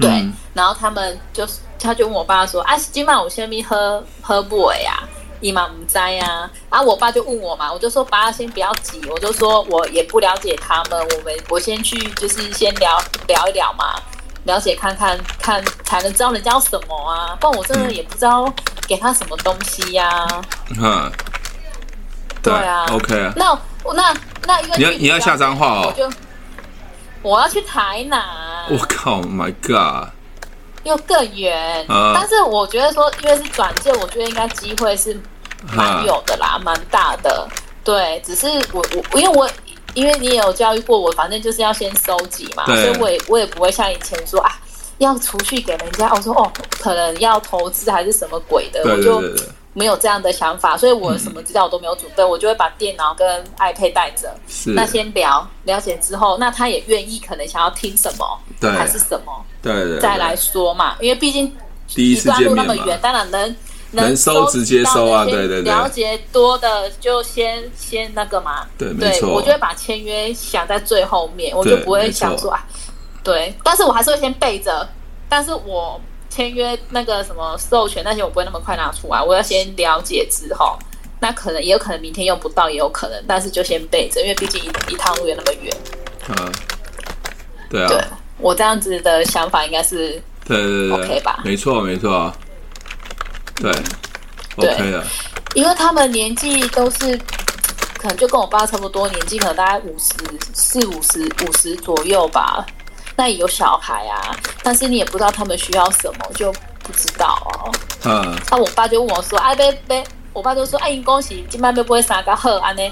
[0.00, 0.10] 对。
[0.10, 1.46] 嗯、然后他们就。
[1.78, 5.06] 他就问我爸说：“啊，今晚我先咪喝喝不为啊，
[5.40, 13.94] 姨妈唔知啊。”然后我爸就问我嘛，我就说：“爸，先不要急。”我就说：“我也不了解他们，我们我先去就是先聊聊一聊嘛，
[14.44, 17.36] 了解看看看，才能知道人家要什么啊。
[17.40, 18.52] 不然我真的也不知道
[18.86, 20.42] 给他什么东西呀、啊。
[20.80, 21.12] 嗯”
[22.42, 23.32] 对啊，OK 啊。
[23.36, 23.58] 那
[23.92, 24.14] 那
[24.46, 26.10] 那因为你要你要下脏话哦，我就
[27.22, 28.22] 我要去台南。
[28.68, 30.10] 我靠，My God！
[30.86, 35.20] 又更远，啊、但是我觉得说，因为是转介，我觉得应该机会是
[35.72, 37.46] 蛮有的啦，蛮、啊、大的。
[37.82, 39.48] 对，只是我我因为我
[39.94, 44.58] 因为你也有教育过我，反正就是要先收集嘛，所以我也我也不会像以前说啊，
[44.98, 46.10] 要储蓄给人家。
[46.12, 54.34] 我说哦，可能要投资还是什么鬼的，对对对对，我就没有这样的想法，所以我什么资料我都没有准备，嗯、我就会把电脑跟 iPad 带着。
[54.74, 59.44] 那先聊了解之后，那他也愿意，可能想要听什么，对还是什么。
[59.66, 61.52] 对，对，对，再来说嘛，因为毕竟
[61.88, 63.56] 第一次见面，那么远，当然能
[63.90, 72.64] 能收直接收啊，对对对，了解多的就先先那个嘛，对，对没错，我就会把签约想在最后面，我就不会想说啊，
[73.24, 74.88] 对，但是我还是会先备着，
[75.28, 80.78] 但是我签约那个什么授权那些我不会那么快拿出来，我要先了解之后，
[81.20, 85.76] 那可能也有可能明天用不到，也有可能，但是就先备着，因为毕竟一一趟路也那么远，
[86.28, 86.52] 嗯，
[87.70, 87.88] 对啊。
[87.88, 87.98] 对
[88.38, 91.40] 我这样子的想法应该是对对对 OK 吧？
[91.44, 92.32] 没错没错，
[93.56, 93.72] 对，
[94.56, 95.04] 对 OK 的。
[95.54, 97.16] 因为他们年纪都是
[97.98, 100.14] 可能就跟我爸差不多年纪，可能大概五十
[100.52, 102.64] 四五十五十左右吧。
[103.16, 107.72] 那也有小孩啊，但是你也不知道他们需要什么，就不知道哦。
[108.04, 108.36] 嗯。
[108.50, 112.82] 那我爸就问我说：“哎，贝贝，我爸就说：哎，恭喜，今晚贝不会三个贺安呢？”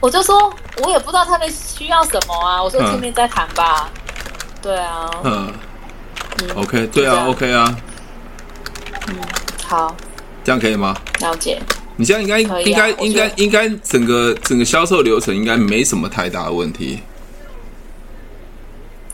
[0.00, 0.50] 我就说
[0.82, 3.90] ：“我也不知道他们需要什么啊。”我说：“见面再谈吧。
[3.92, 4.00] 嗯”
[4.64, 5.52] 对啊，嗯，
[6.42, 7.76] 嗯，OK，对啊，OK 啊，
[9.08, 9.14] 嗯，
[9.66, 9.94] 好，
[10.42, 10.96] 这样可以吗？
[11.20, 11.60] 了解。
[11.96, 17.00] 你这样应该、啊、应该应该应该整个整个销售流程应该没什么太大的问题，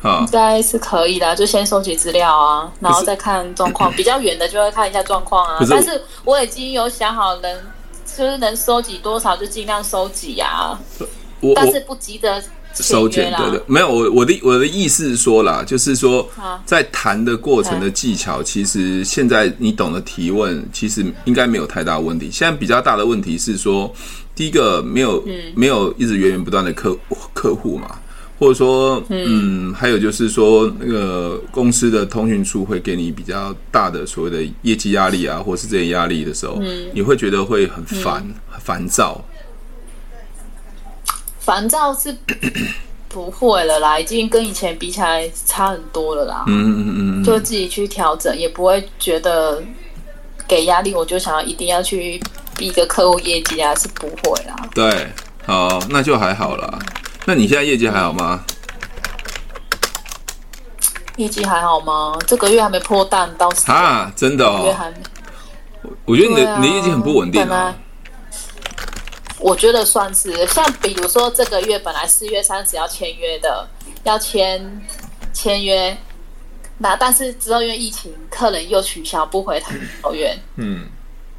[0.03, 3.91] 啊，应该是可以的，就先收集资料啊，然后再看状况。
[3.99, 5.59] 比较远的就会看一下状况啊。
[5.59, 7.61] 是但是我已经有想好能，
[8.07, 10.79] 就是能收集多少就尽量收集啊。
[11.41, 12.41] 我但是不急着。
[12.75, 16.29] 收件对的，没有我我的我的意思是说啦，就是说
[16.65, 22.31] 在谈的过程的技巧，其实现在你懂得提问，其实应该没有太大问题。
[22.31, 23.93] 现在比较大的问题是说，
[24.35, 25.23] 第一个没有
[25.55, 26.97] 没有一直源源不断的客
[27.35, 27.97] 客户嘛，
[28.39, 36.59] 或者说嗯，还有就是说那个公司的通讯处会给你比较大的所谓的业绩压力啊，或是这些压力的时候，
[36.95, 38.27] 你会觉得会很烦
[38.61, 39.23] 烦躁。
[41.51, 42.17] 烦躁是
[43.11, 46.45] 不会了啦，已经跟以前比起来差很多了啦。
[46.47, 49.61] 嗯嗯嗯，就自己去调整，也不会觉得
[50.47, 52.23] 给压力，我就想要一定要去
[52.57, 54.55] 逼个客户业绩啊，是不会啦。
[54.73, 55.09] 对，
[55.45, 56.79] 好，那就还好啦。
[57.25, 58.45] 那你现在业绩还好吗？
[61.17, 62.17] 业绩还好吗？
[62.29, 64.73] 这个月还没破蛋，到时啊，真的哦。
[66.05, 67.75] 我觉得你的、啊、你的业绩很不稳定啊。
[69.41, 73.67] 我觉得算是像，比如说这个月本来四月三十要签约的，
[74.05, 74.87] 要签
[75.33, 75.97] 签约，
[76.79, 79.63] 那但是之后因为疫情，客人又取消不回
[80.03, 80.87] 桃园，嗯，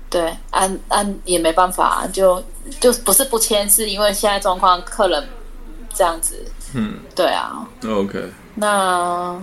[0.09, 2.43] 对，按按也没办法，就
[2.79, 5.29] 就不是不签，是因为现在状况，客人
[5.93, 6.43] 这样子，
[6.73, 9.39] 嗯，对啊，OK，那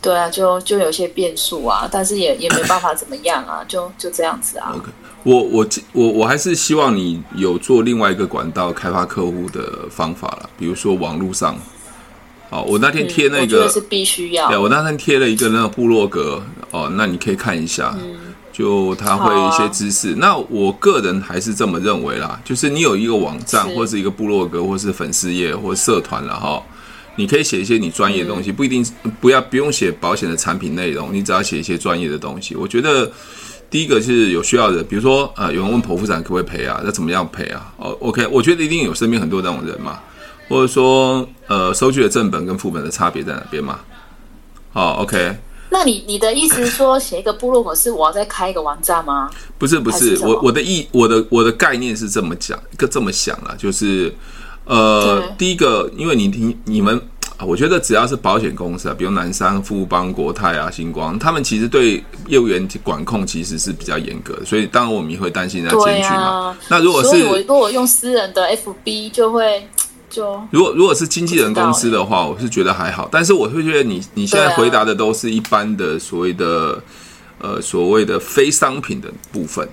[0.00, 4.72] 对啊，就就有些变数啊，但是也也没办法怎么样啊，就就这样子啊。
[4.76, 4.90] OK，
[5.26, 11.58] 我我我我还是希望你有做另外一个管道开发客户的方法了，比如说网络上。
[12.48, 14.46] 哦，我那天贴那个、嗯、是必须要。
[14.46, 20.12] 对，我那天贴了一个那个部落格哦，那你可以看一下，嗯、就他会一些知识。
[20.12, 26.62] 啊、那我个人还是这么认为啦，就是你有一个网站，是或是一个部落格，或是粉丝页，或社团了哈。
[27.16, 28.86] 你可以写一些你专业的东西，不一定
[29.20, 32.54] 不要不用写保险的产品内容，你只要写一些专业的东西。
[32.54, 33.10] 我觉得
[33.68, 36.80] 第一个是有需要的，比如说呃，有人问剖腹产可不可以赔啊？
[36.84, 37.72] 那怎么样赔啊？
[37.76, 40.00] 哦，OK，我觉得一定有身边很多这种人嘛，
[40.48, 43.80] 或者说呃，收据的正本跟副本的差别在哪边嘛？
[44.72, 45.36] 好，OK。
[45.70, 49.30] 那你你的意思是说，写一个部落格是我要再开一个网站吗？
[49.58, 54.14] 不是不是，我我的意我的我的概念是这么讲，一个这么想啊，就是。
[54.68, 57.00] 呃，第一个，因为你听你们，
[57.44, 66.48] 我觉得只要是保险公司啊，比如南山、富邦、国泰啊、星光，他们其实对业务员管控其实是比较严格的，所以当然我们也会担心人家检举嘛。
[66.48, 69.68] 啊、那如果是我如果用私人的 FB，就会
[70.08, 76.80] 就如果如果是经纪人公司的话，我是觉得还好，但是我会觉得你你现在回答的都是一般的所谓的、
[77.38, 79.68] 啊、呃所谓的非商品的部分。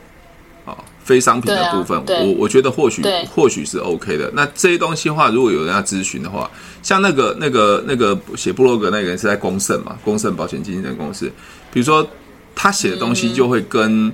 [1.06, 3.04] 非商品的部分，啊、我我觉得或许
[3.36, 4.32] 或许是 OK 的。
[4.36, 6.50] 那这些东西的话，如果有人要咨询的话，
[6.84, 11.32] 像那个那个那个写布洛格那个人是在公盛嘛，公盛保险经纪人公司，
[11.72, 12.08] 比如说
[12.54, 14.14] 他写的东西就会跟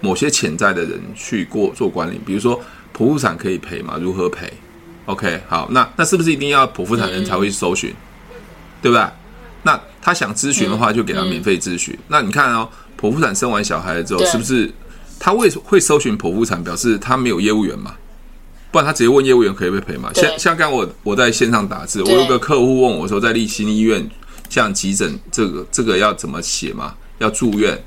[0.00, 2.60] 某些潜在的人去过做管理，比如说
[2.94, 3.98] 剖腹产可以赔吗？
[4.00, 4.52] 如何赔
[5.06, 7.90] ？OK，好，那那是不是一定要剖腹产人才会搜寻？
[7.90, 8.36] 嗯、
[8.82, 9.06] 对不对？
[9.62, 11.96] 那他想咨询的话，就给他免费咨询。
[12.08, 12.68] 那你看哦，
[13.00, 14.70] 剖腹产生完小孩之后，是不是？
[15.20, 16.62] 他为什会搜寻剖腹产？
[16.62, 17.94] 表示他没有业务员嘛？
[18.70, 20.10] 不然他直接问业务员可以不可以赔嘛？
[20.14, 24.06] 像像刚我我在线上打字，我有个客户问我说，在立新医院
[24.50, 26.94] 像急诊这个这个要怎么写嘛？
[27.18, 27.82] 要住院，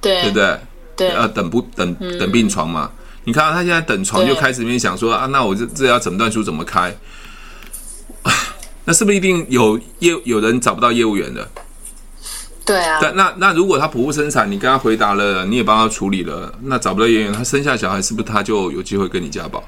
[0.00, 0.58] 对对不对？
[0.96, 2.90] 对，要等不等等病床嘛？
[2.92, 6.94] 嗯、你看他现在等床就开始面想说啊，那我这这要诊断书怎么开？
[8.84, 11.48] 那是不是一定有业有人找不到业务员的？
[12.64, 19.64] 对啊，但那那如果他剖腹生产，你跟他回答了，你也帮他处理了，那找不到业务员，他生下小孩是不是他就有机会跟你加保？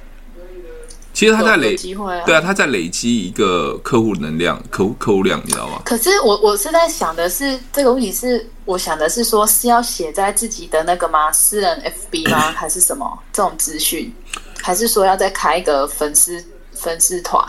[1.13, 5.83] 其实他在累，啊对啊，他在累积一个客户能量、客户客户量，你知道吗？
[5.85, 11.31] 可是我我是在想的是，这个问题是我想的是说，是要写在自己的那个吗？
[11.33, 12.39] 私人 FB 吗？
[12.57, 14.13] 还是什么这种资讯？
[14.63, 16.43] 还是说要再开一个粉丝
[16.73, 17.45] 粉丝团？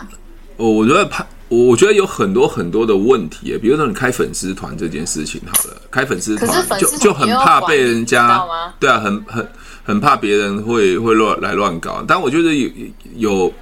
[0.56, 1.26] 我我觉得怕。
[1.48, 8.42] 我觉得有很多很多的问题，比如说你开粉丝团这件事情，好了，开粉丝团就就很怕被人家，
[8.80, 9.46] 对啊，很很
[9.84, 12.04] 很怕别人会会乱来乱搞。
[12.06, 12.68] 但我觉得有
[13.16, 13.52] 有，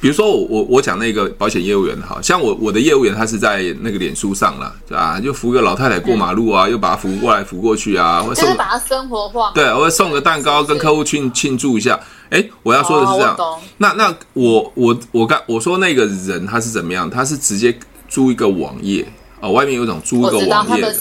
[0.00, 5.20] 比如说我我我讲那个保险业务员，好像我我的业务员他是在那个脸书上了，对吧？
[5.20, 11.98] 就扶个老太太过马路啊，嗯、又把她扶过来扶过去啊，或送把她生活化，对，我会送个蛋糕跟客户庆庆祝一下。
[12.28, 13.36] 哎，我要说的是这样。
[13.38, 17.08] 哦、那那我我我刚我说那个人他是怎么样？
[17.08, 17.76] 他是直接
[18.08, 19.06] 租一个网页
[19.40, 20.94] 哦，外面有一种租一个网页的。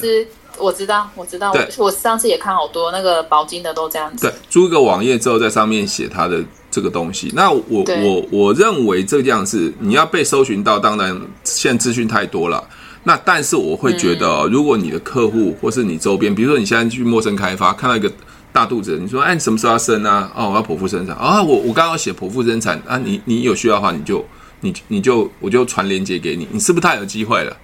[0.59, 4.27] 我知道我知道，我上次也看好多那个保金的都这样子。
[4.27, 7.31] 对，租一个网页之后，在上面写他的这个东西。
[7.35, 12.63] 那我我我认为这样子，你要被搜寻到，当然现在资讯太多了。
[13.03, 18.11] 那但是我会觉得，嗯、如果你的客户或是你周边，比如说你现在去陌生开发，看到一个。
[18.55, 20.31] 大肚子，你说哎，你什么时候要生啊？
[20.33, 21.43] 哦，我要剖腹生产啊！
[21.43, 24.23] 我我刚刚写剖腹生产啊，你你有需要的话，你就
[24.61, 27.57] 你你就我就传链接给你，你是不是太有机会了？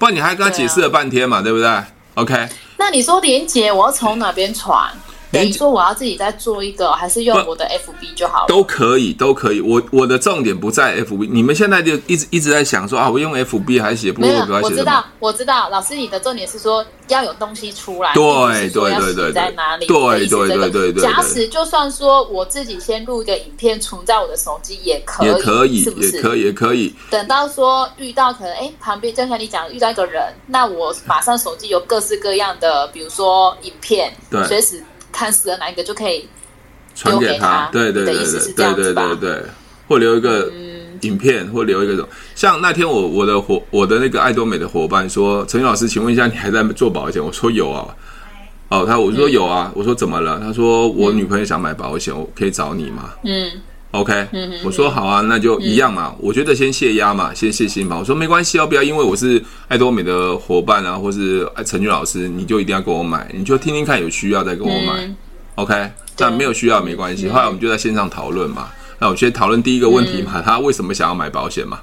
[0.00, 1.70] 不然你还跟他解释了半天嘛，对，不对
[2.14, 2.48] ？OK，
[2.78, 4.90] 那你说连接我要从哪边传？
[5.32, 8.46] 等于说我要自己再做一个，还是用我的 FB 就好了？
[8.48, 9.60] 都可以，都可以。
[9.60, 14.60] 我我的重点不在 FB，你们现在就一直一直在想说啊，我用 FB 还是写部落格？
[14.62, 15.68] 我知道，我知道。
[15.68, 19.86] 老师，你的重点是说要有东西出来，对对对对，在哪里？
[19.86, 21.02] 对对对对对。
[21.02, 26.16] 假使就算说我自己先录一个影片存在我的手机也可以，也可以，是不是？
[26.16, 26.94] 也可以，也可以。
[27.08, 34.82] 等到说遇到可能哎旁边就像你讲遇到一个人，那我马上手机有各式各样的，比如说影片，对，随时。
[35.12, 36.28] 看死了哪一个就可以
[36.94, 39.42] 传给他，对对对对对对对对，
[39.88, 40.50] 或留一个
[41.02, 42.08] 影片，或留一个什么。
[42.34, 47.94] 像那天我我的伙我的那个爱多美的伙伴说：“陈宇老师，请问一下，你还在做保险？”我说：“有啊。”
[48.70, 50.38] 哦，他我说有啊，我说怎么了？
[50.38, 53.14] 他说我女朋友想买保险，我可以找你吗？
[53.24, 53.50] 嗯
[53.92, 54.28] ，OK，
[54.64, 56.14] 我说好啊，那就一样嘛。
[56.18, 57.96] 我觉得先泄压嘛，先泄心嘛。
[57.98, 65.10] 我说没关系哦，不要因为我是爱多美的伙伴啊，或是陈俊老师，你就一定要给我买，你就听听看有需要再给我买。
[65.56, 67.28] OK，但没有需要没关系。
[67.28, 68.68] 后来我们就在线上讨论嘛。
[68.98, 71.80] 那我先讨论第一个问题嘛，他为什么想要买保险嘛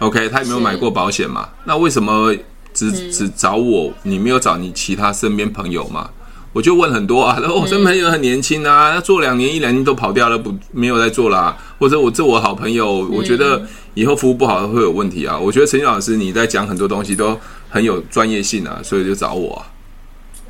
[0.00, 1.48] ？OK，他有没有买过保险嘛？
[1.64, 2.34] 那为什么
[2.72, 6.10] 只只找我，你没有找你其他身边朋友吗？
[6.54, 11.58] 我就问很多啊，然后我身边朋友很年轻啊，他做两年一两年都跑掉了，不没有在做啦、啊。
[11.80, 13.60] 或者我这我好朋友，我觉得
[13.94, 15.36] 以后服务不好会有问题啊。
[15.36, 17.36] 我觉得陈老师你在讲很多东西都
[17.68, 19.66] 很有专业性啊，所以就找我、啊。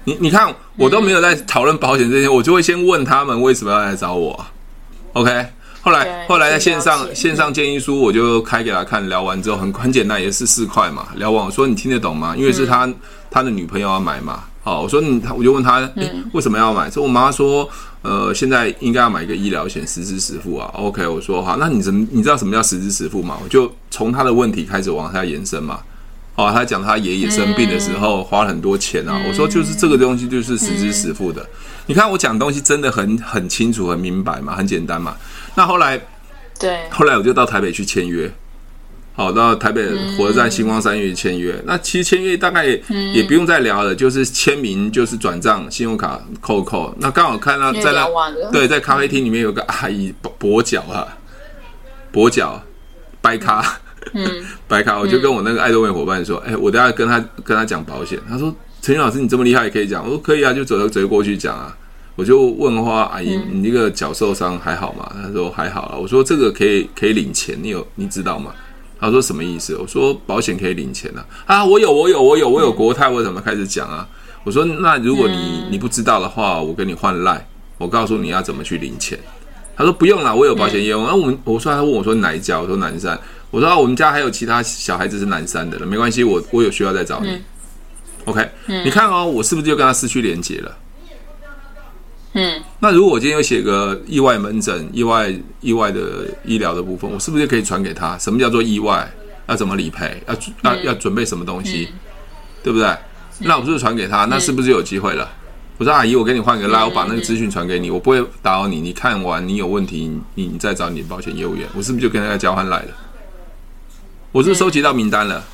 [0.05, 4.53] 你你看我都没有在讨论保险这些，我就会先问他们为什么要来找我、啊。
[5.15, 5.47] OK，
[5.81, 11.09] 后来后来在线上线上建议书我就开给他看，聊完之后很很简单，也是四块嘛。
[11.17, 12.35] 聊完我说你听得懂吗？
[12.37, 12.93] 因为是他
[13.31, 14.45] 他的女朋友要买嘛。
[14.65, 16.91] 好，我说你，他我就问他，诶，为什么要买？
[16.91, 17.69] 说、嗯、我妈妈说，
[18.01, 20.71] 呃，现在应该要买一个医疗险，实支实付啊。
[20.73, 23.37] OK，我说好，那你怎么你知道什么叫实支实付吗？
[23.45, 25.81] 我就从他的问题开始往下延伸嘛。
[26.37, 29.21] 哦，他讲他爷爷生病的时候花了很多钱啊。
[29.23, 31.43] 嗯、我说就是这个东西就是实支实付的。
[31.43, 31.49] 嗯、
[31.89, 35.15] 你看我讲东西真的很很清楚、很明白嘛，很简单嘛。
[35.55, 36.01] 那后来，
[36.59, 38.33] 对，后来我就到台北去签约。
[39.17, 39.89] 好，到台北
[40.19, 41.53] 火车站星光三月签约。
[41.53, 46.93] 嗯、那其实签约大概也不用再聊了，嗯、就是签名，就是转账，信用卡扣扣。
[46.99, 48.09] 那刚好看到在那，
[48.51, 51.07] 对，在咖啡厅里面有个 阿姨跛脚啊，
[52.13, 52.61] 跛脚，
[53.21, 53.65] 掰咖，
[54.15, 54.29] 嗯，
[54.67, 54.99] 掰咖。
[54.99, 58.19] 我就跟我那个爱多美伙伴说，哎、嗯欸，我等下跟他跟他讲保险。
[58.29, 58.53] 他说，
[58.83, 60.03] 陈老师你这么厉害也可以讲。
[60.03, 61.73] 我说可以啊，就走到直过去讲啊。
[62.17, 65.09] 我就问话，阿姨，你那个脚受伤还好吗？
[65.23, 65.97] 他说还好啊。
[65.97, 68.53] 我说这个可以可以领钱，你有你知道吗？
[69.01, 69.77] 他说什么意思？
[69.77, 71.27] 我说保险可以领钱啊！
[71.47, 74.09] 啊，我有，我有，我有，我有国泰，我怎么开始讲啊？
[74.45, 79.19] 我说那如果你你不知道的话，我跟你换赖，我告诉你要怎么去领钱。
[79.77, 81.03] 他说不用了，我有保险业务。
[81.05, 82.61] 那我们我说他问我说哪一家？
[82.61, 83.19] 我说南山。
[83.51, 87.39] 我说啊我们家还有其他小孩子是南山的了，没关系，我我有需要再找你。
[88.25, 90.77] OK，你看哦，我是不是就跟他失去连接了？
[92.35, 98.19] 嗯，那如果我今天有写个意外门诊、意外意外的医疗的部分，我是不是就可以传给他？
[98.19, 99.09] 什么叫做意外？
[99.47, 100.21] 要怎么理赔？
[100.27, 101.89] 要要要准备什么东西？
[101.93, 101.99] 嗯、
[102.63, 102.93] 对不对？
[103.39, 104.25] 那我是不是传给他？
[104.25, 105.31] 那是不是就有机会了？
[105.77, 108.81] 我说阿姨，我给你换个赖，我把那个资讯传给你，我不会打扰你。
[108.81, 112.89] 你看完你有问题，你你再找你的保险业务员，我是不是就跟大家交换赖了？
[114.33, 115.45] 我是不是收集到名单了？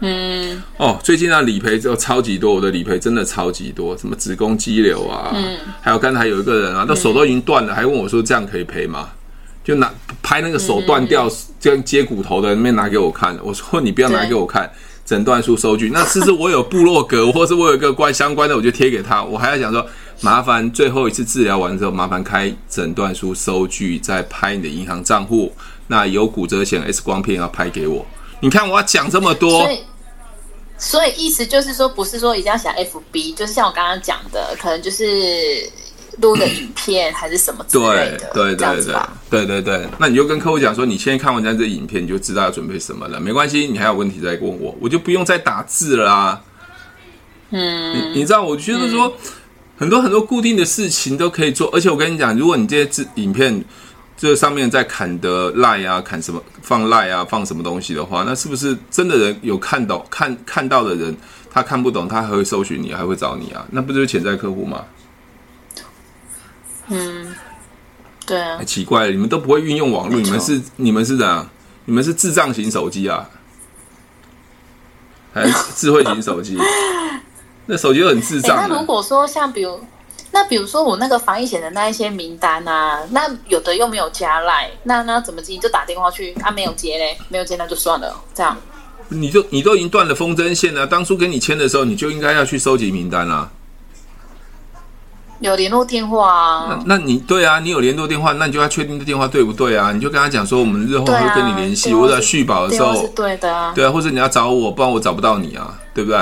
[0.00, 9.08] 嗯，哦，最近啊理赔就超级多，我的理赔真的超级多，什么子宫肌瘤啊，嗯，还有刚才有一个人啊，那手都已经断了，还问我说这样可以赔吗？
[9.64, 9.92] 就拿
[10.22, 11.28] 拍那个手断掉，
[11.60, 14.70] 这样接骨头的那边拿给我看，我说你不要拿给我看
[15.04, 19.84] 诊断书收据，那是不是我有部落格，或是我有一个关相关的，我就贴给他，我还要想说
[20.20, 25.52] 麻烦最后一次治疗完之后，麻烦开诊断书收据，再拍你的银行账户，
[25.88, 28.06] 那有骨折险 X 光片要拍给我。
[28.40, 29.80] 你看我要讲这么多，所以，
[30.78, 35.68] 所以意思就是说，不是说一定要想 FB，就是像我刚刚讲的，可能就是
[36.20, 38.94] 录个影片还是什么之类的，对对对对
[39.28, 39.88] 对对对。
[39.98, 46.40] 那你就跟客户讲说，你现在看完这这影片，你就知道要准备什么了，没关系，你还有问题再问我，我就不用再打字了啊。
[47.50, 49.14] 嗯，你你知道，我觉得说、嗯、
[49.78, 53.64] 很多很多固定的事情都可以做，而且我跟你讲，如果你这些字影片。
[54.20, 61.16] 这上面在砍的赖啊，砍什么放赖啊，放什么东西的话，那是不是真的人有看到看看到的人，
[61.48, 63.64] 他看不懂，他还会搜寻你，还会找你啊？
[63.70, 64.84] 那不就是潜在客户吗？
[66.88, 67.32] 嗯，
[68.26, 68.60] 对啊。
[68.64, 71.48] 奇怪了，你们都不会运用网络，你们是你们是怎样？
[71.84, 73.30] 你们是智障型手机啊？
[75.32, 76.58] 还是智慧型手机？
[77.66, 78.68] 那手机都很智障。
[78.68, 79.80] 那如果说像比如。
[80.30, 85.56] 那比如说我那个防疫险的那一些名单啊，那有的又没有加赖，那那怎么接？
[85.58, 88.56] 就打电话去，他、啊、没有接嘞，没有接那就算了，这样。
[89.08, 93.50] 你就你都已经断了风筝线了，当初跟你签的时候，你就应该要去收集名单啦。
[95.40, 96.82] 有联络电话啊？
[96.84, 99.92] 那那你对啊，你有联络电话，那你就要确定这电话对不对啊？
[99.92, 106.18] 你就跟他讲说，我们日后会跟你联系，或者续保的时候，是对的啊，对啊，或者你要找我，不然我找不到你啊，对不对？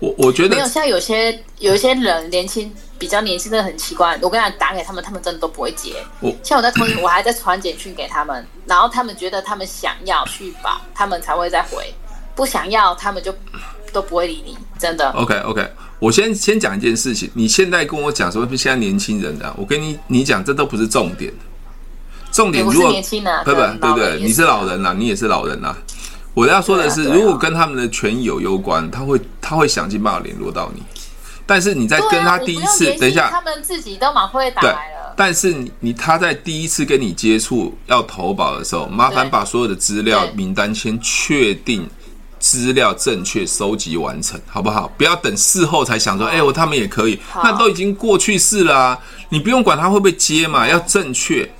[0.00, 2.72] 我我觉得没有像有些有一些人年轻。
[3.00, 5.94] 比较年轻的很奇怪，我跟他打给他们，他们真的都不会接。
[6.20, 11.78] 我像我在通讯，我还在传简讯给他们，然后他们觉得他们想要去吧，他们才会再回；
[12.34, 13.34] 不想要，他们就
[13.90, 14.54] 都不会理你。
[14.78, 15.08] 真的。
[15.12, 15.66] OK OK，
[15.98, 17.30] 我先先讲一件事情。
[17.32, 21.32] 你现在跟我讲说，现在年轻人的，我跟你你讲，这都不是重点。
[22.30, 25.74] 重点如果年轻人，不不对对，你是老人呐，你也是老人呐。
[26.34, 30.82] 我要说的是，如果跟他们的权益有攸关，他会他会想尽办法联络到你。
[31.44, 35.12] 但是你在跟他第一次，啊、等一下，他们自己都蛮会打来了。
[35.16, 41.88] 但是你你他在第一次跟你接触要投保的时候，麻烦把所有的资料名单先确定
[42.38, 44.86] 资料正确收集完成，好不好？
[44.96, 48.98] 不要等事后才想说，哎、欸，我他们也可以，那都已经过去式了啊！
[49.30, 51.50] 你不用管他会不会接嘛，要正确。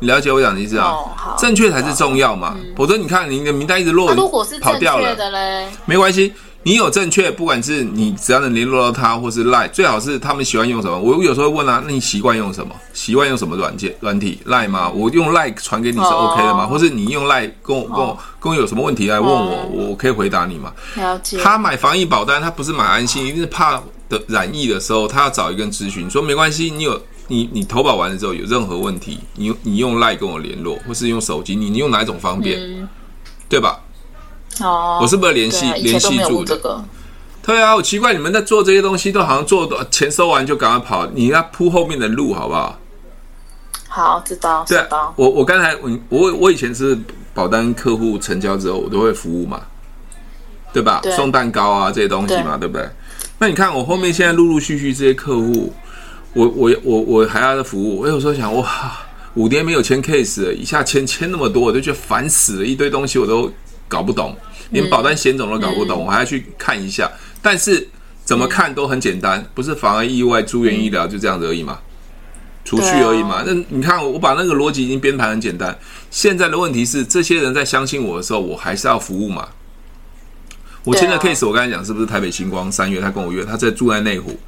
[0.00, 0.86] 你了解我讲的意思啊？
[0.86, 2.56] 哦、正确才是重要嘛。
[2.58, 6.32] 嗯、否则你看你的名单一直落，如果是跑掉了的嘞，没关系。
[6.62, 10.98] 你有正确，不管是你只要能联络到他，或是赖，最好是他们喜欢用什么。
[10.98, 12.74] 我有时候会问啊，那你习惯用什么？
[12.92, 14.38] 习惯用什么软件软体？
[14.44, 14.90] 赖吗？
[14.90, 16.64] 我用赖传给你是 OK 的吗？
[16.64, 20.70] 哦、或是你用赖跟我跟我跟我有什么问题来问我，哦、我可以回答你吗？
[20.96, 21.38] 了解。
[21.42, 23.80] 他买防疫保单，他不是买安心，一定是怕
[24.10, 27.00] 的染疫的时候，他要找一个人咨询，说没关系，你有
[27.30, 32.58] 你你投保完了之后有任何问题，你你用赖跟我联络，或是用手机，你你用哪一种方便？
[32.60, 32.88] 嗯、
[33.48, 33.80] 对吧？
[34.60, 36.84] 哦，我是不是联系联系住的？
[37.42, 42.78] 对啊，我奇怪你们在做这些东西，都好像做钱收完就赶快跑，你要铺后面的路，好不好？
[43.88, 44.64] 好，知道。
[44.68, 46.98] 对啊，我我刚才我我我以前是
[47.32, 49.62] 保单客户成交之后，我都会服务嘛，
[50.72, 51.00] 对吧？
[51.02, 52.88] 对送蛋糕啊这些东西嘛，对，对不对？
[53.38, 55.72] 那你看我后面现在陆陆续续这些客户，
[56.32, 58.96] 我我我我还要服务，我有时候想哇，
[59.34, 63.52] 五年没有签 case 了，一下签签那么多，我就觉得烦死了，一堆东西我都
[63.88, 64.36] 搞不懂。
[64.70, 67.10] 连保单险种都搞不懂，嗯、我还要去看一下。
[67.42, 67.88] 但是
[68.24, 71.76] 怎么看都很简单，嗯、不是防癌意外、住院医疗就这样子而已嘛，
[72.64, 73.42] 储蓄而已嘛。
[73.44, 75.76] 那你看，我把那个逻辑已经编排很简单。
[76.08, 79.48] 现在的问题是，这些人在相信我的时候，我还是要服务嘛。
[80.84, 84.38] 我签的 case，我刚才讲是不是台北星光三月他跟我约，他在住在内湖，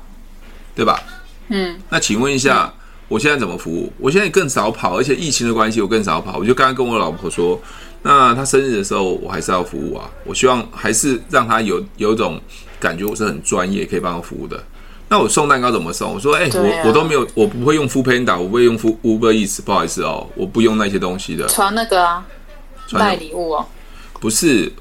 [0.77, 1.03] 对吧？
[1.49, 1.79] 嗯。
[1.89, 2.73] 那请问一下，
[3.09, 3.93] 我现在怎么服务？
[3.99, 6.39] 我现在更少跑，而且疫情的关系，我更少跑。
[6.39, 7.61] 我就刚刚跟我老婆说。
[8.05, 10.11] 那她生日的时候，我还是要服务啊。
[10.25, 12.41] 我希望还是让她有有种
[12.81, 14.61] 感觉，我是很专业，可以帮她服务的。
[15.09, 16.13] 那我送蛋糕怎么送？
[16.13, 21.47] 我说，哎、欸，啊、我我都没有，我不会用 Foodpanda，我不会用 Uber Eats，不好意思哦，我不用那些东西的。
[21.47, 22.27] 传那个啊，
[22.91, 23.67] 带礼物哦。
[24.19, 24.73] 不是，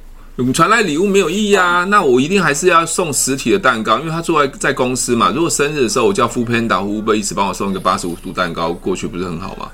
[0.53, 1.83] 传来礼物没有意义啊。
[1.83, 5.29] 那我一定还是要送实体的蛋糕，因为他住在在公司嘛。
[5.29, 9.71] 如果生日的时候，我叫 Foodpanda 或 Uber Eats 帮我送一个八十五度蛋糕过去，不是很好吗？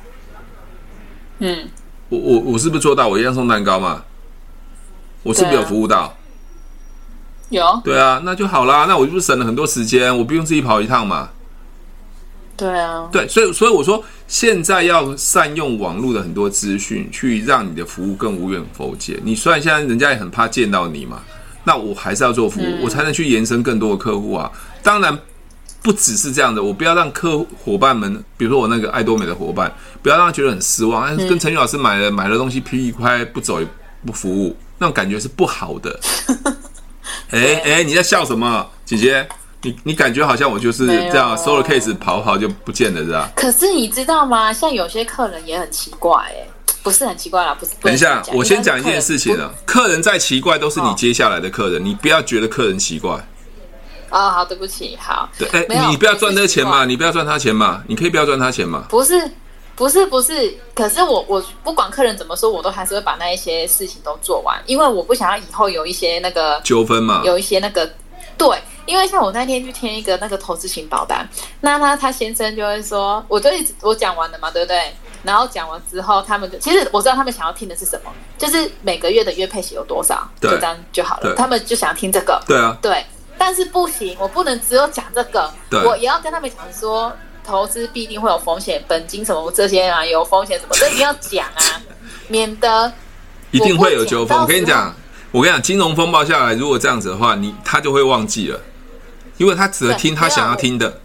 [1.40, 1.70] 嗯。
[2.10, 3.08] 我我我是不是做到？
[3.08, 4.04] 我一样送蛋糕嘛？
[5.24, 6.16] 我是不是有服务到？
[7.50, 7.82] 有。
[7.84, 8.86] 对啊，那就好啦。
[8.88, 11.30] 那我就不是省了很多时间，我不用自己跑一趟嘛。
[12.58, 13.08] 对啊。
[13.12, 19.18] 对，所以所以我说，现在要善用网络的很多资讯，去让你的服务更无远弗届。
[19.24, 21.22] 你虽然现在人家也很怕见到你嘛，
[21.64, 24.52] 那我还是要做服务，嗯、我才能去延伸更多的客户啊。
[24.84, 25.18] 当然。
[25.80, 31.06] 不只是这样的，我不要让客伙伴们，比如说我那个爱多美的伙伴，不要让他觉得很失望。
[31.16, 33.68] 嗯、跟陈宇老师买了买了东西，批一块不走也
[34.06, 35.98] 不服务，那种感觉是不好的。
[37.32, 39.26] 哎哎、你在笑什么，姐姐？
[39.64, 43.30] 你你感觉好像我就是这样收了 case 跑跑就不见了，是吧？
[43.36, 44.54] 可是你知道吗？
[44.54, 46.48] 像有些客人也很奇怪、欸，哎，
[46.84, 47.72] 不是很奇怪啦，不是。
[47.82, 53.12] 等一下，我先讲一件事情啊，客人再奇怪都是你接下来的客人，哦、你不要觉得客人奇怪。
[54.10, 55.28] 哦，好，对不起，好。
[55.38, 58.86] 对，哎、你不要赚这个钱嘛，你不要赚他钱嘛，你可以不要赚他钱嘛。
[58.90, 59.32] 不是，
[59.76, 60.56] 不是，不是。
[60.74, 67.92] 可是我，我不管客人怎么说，我都还是会把那一些事情都做完，因为我不想要以后有一些那个纠纷嘛，有一些那个
[68.38, 68.58] 对，
[68.88, 71.28] 因为像我那天去填一个那个投资型保单，
[71.62, 74.92] 那他他先生就会说，我就一直我讲完了嘛，对不对？
[75.24, 81.36] 然后讲完之后，他们就其实我知道他们想要听的是什么，就是每个月的月配息有多少，对就这样就好了。
[81.36, 83.06] 他们就想要听这个，对啊，对。
[83.40, 85.52] 但是不行，我不能只有讲这个，
[85.86, 87.14] 我也要跟他们讲说，
[87.46, 91.82] 投资必定会有风险，本金什么这些啊有风险什么，这一定要讲啊，
[92.30, 92.92] 免得
[93.52, 94.36] 一定会有纠纷。
[94.40, 94.92] 我跟你讲，
[95.32, 98.60] 我跟你讲，金融风暴下来，如果这样子的话，你他就会忘记了，
[99.38, 101.02] 因为他只能听他想要听的。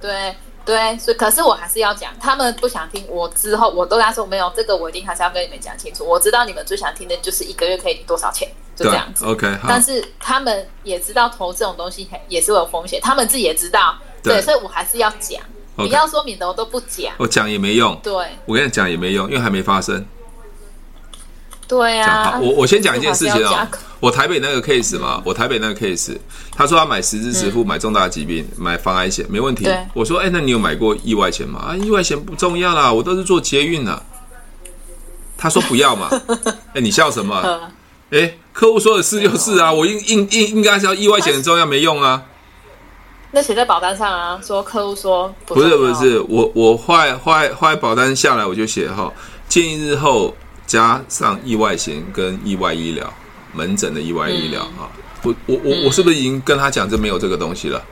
[0.00, 0.34] 对
[0.64, 6.04] 对，所以可是我还是要讲，他们不想听，我之后我都跟他说没有这个，我一定还是要跟你们讲清楚。
[6.04, 8.48] 我知道你们最想听的就是一个月可以多少钱。
[8.76, 9.58] 就这样子， OK。
[9.68, 15.38] 但是他们也知道投这种东西也是会有风险，他们自己也知道，对，对，所以我还是要讲。
[15.76, 15.84] Okay.
[15.84, 17.94] 你要说免得我都不讲，我讲也没用。
[18.02, 18.12] 对，
[18.46, 20.02] 我跟你讲也没用，因为还没发生。
[21.70, 23.66] 对啊，我我先讲一件事情哦。
[24.00, 26.16] 我台北那个 case 嘛，嗯、我台北那个 case，
[26.56, 29.68] 他说他买十支实付，买重大疾病，嗯、买防癌险，没问题。
[29.94, 31.60] 我说，哎、欸，那你有买过意外险吗？
[31.68, 34.02] 啊，意外险不重要啦，我都是做捷运的。
[35.38, 36.08] 他说不要嘛。
[36.74, 37.36] 哎、欸，你笑什么？
[38.10, 38.38] 哎、欸。
[38.52, 42.20] 客户说的是就是啊，我应应应应该是要意外险很重要，没用啊。
[43.30, 49.10] 那写在保单上啊，说客户说不，不是不是，我我坏坏坏保单下来我就写哈，
[49.48, 50.34] 建议日后
[50.70, 53.12] 加上意外险跟意外医疗
[53.52, 54.86] 门诊的意外医疗啊。
[55.24, 57.82] 我我我我是不是已经跟他讲这没有这个东西了？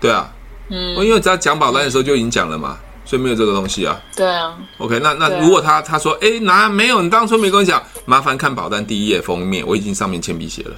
[0.00, 0.32] 对啊，
[0.70, 2.78] 嗯，因为在讲保单的时候就已经讲了嘛。
[3.06, 4.00] 所以没有这个东西啊。
[4.16, 4.56] 对啊。
[4.78, 7.02] OK，那那如果他他说，哎，哪没有？
[7.02, 10.70] 你当初没跟我讲，麻烦看保单第一页封面，我已经上面铅笔写了。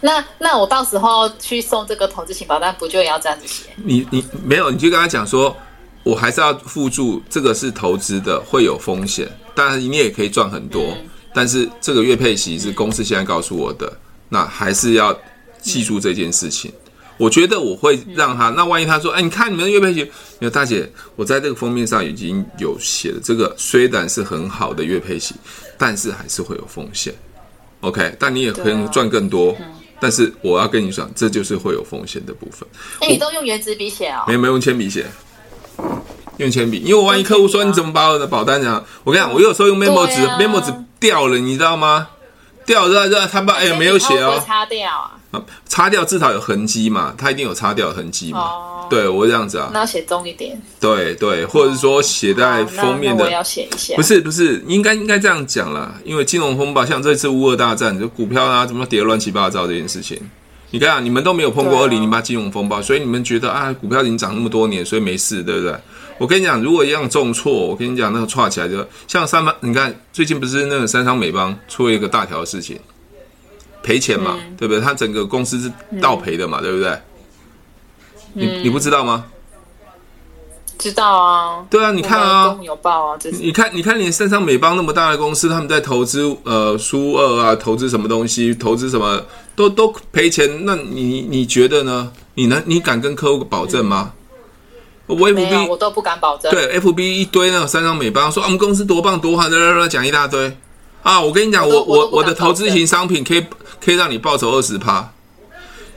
[0.00, 3.64] 那那我到时候去送这个投资型保单，不就也要这样子写？
[3.76, 5.54] 你你没有，你就跟他讲说，
[6.02, 10.92] 我还是要附注，这个是投资的，会有风险，当然你也可以赚很多。
[10.92, 13.98] 嗯、但是这个月配息是公司现在告诉我的，嗯、
[14.28, 15.12] 那还是要
[15.60, 16.70] 记住这件事情。
[16.70, 20.02] 嗯、我觉得我会让他，那万一他说，哎，你看你们的月配息，
[20.38, 25.34] 你说大姐，我在这个封面上已经有写了，这个虽然是很好的月配息，
[25.76, 27.12] 但是还是会有风险。
[27.80, 29.56] OK，但你也可以赚更多。
[30.00, 32.68] 但是我要跟你讲，这就是会有风险的部分。
[33.00, 34.22] 哎，你都用原子笔写哦？
[34.28, 35.04] 没有，没有用铅笔写，
[36.38, 36.78] 用铅笔。
[36.78, 38.84] 因为我万一客户说你怎么把我的保单讲？
[39.04, 42.08] 我跟你讲，我有时候用 memo 纸，memo 纸掉了，你知道吗？
[42.66, 45.14] 掉了，这他把哎没有写哦，擦掉啊。
[45.30, 48.40] 啊，擦掉至少有痕迹嘛，它一定有擦掉的痕迹嘛。
[48.40, 50.58] 哦，对我这样子啊，那要写重一点。
[50.80, 53.94] 对对，或者是说写在封面的，我要写一下。
[53.94, 60.18] 不是不是，应该应该这样讲啦，因为金融风暴，像这次乌俄大战，就股票啊怎么跌乱七八糟这件事情，
[60.70, 65.74] 你看啊，你们都没有碰过二零零八金融风暴，所以你们觉得啊，股票已经涨那么多年，所以没事，对不对？
[66.18, 72.78] 我跟你讲，如果一样重挫，我跟你讲那个挫起来就像三方，你看最近不是那个三商美邦出了一个大条的事情。
[73.80, 74.80] 赔钱嘛，嗯、对不对？
[74.82, 75.72] 他整个公司是
[76.02, 77.00] 倒赔的嘛，嗯、对不对？
[78.34, 79.24] 你你不知道吗？
[80.76, 81.64] 知道啊。
[81.70, 89.24] 对啊，你看啊，有报啊，你看，你看，连三商美邦那么大的公司，他们在投资呃苏二啊，投资什么东西，投资什么
[89.56, 90.64] 都都赔钱。
[90.66, 92.12] 那你你觉得呢？
[92.34, 94.12] 你能你敢跟客户保证吗？
[94.14, 94.17] 嗯、
[95.08, 96.50] 我 FB 我都不敢保证。
[96.52, 100.56] 对，FB 一堆那种三张美邦说啊，我们公司多棒多好，的讲一大堆
[101.02, 101.20] 啊。
[101.20, 103.44] 我跟你讲，我我我，我的投资型商品可以。
[103.80, 105.08] 可以让你报酬二十趴，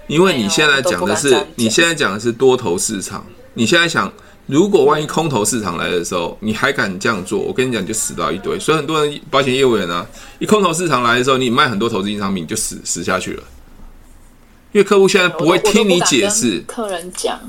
[0.05, 3.25] 因为你现在讲的是你现在讲的是多头市场。
[3.55, 4.09] 你现在想，
[4.45, 7.39] 如果万一空头市场来的时候，你还敢这样做？
[7.39, 8.57] 我跟你讲，就死到一堆。
[8.59, 10.05] 所以很多人保险业务员啊，
[10.37, 13.43] 一空头市场来的时候，你卖很多投资型商品就死死下去了。
[14.71, 17.39] 因为客户现在不会听你解释，客人讲，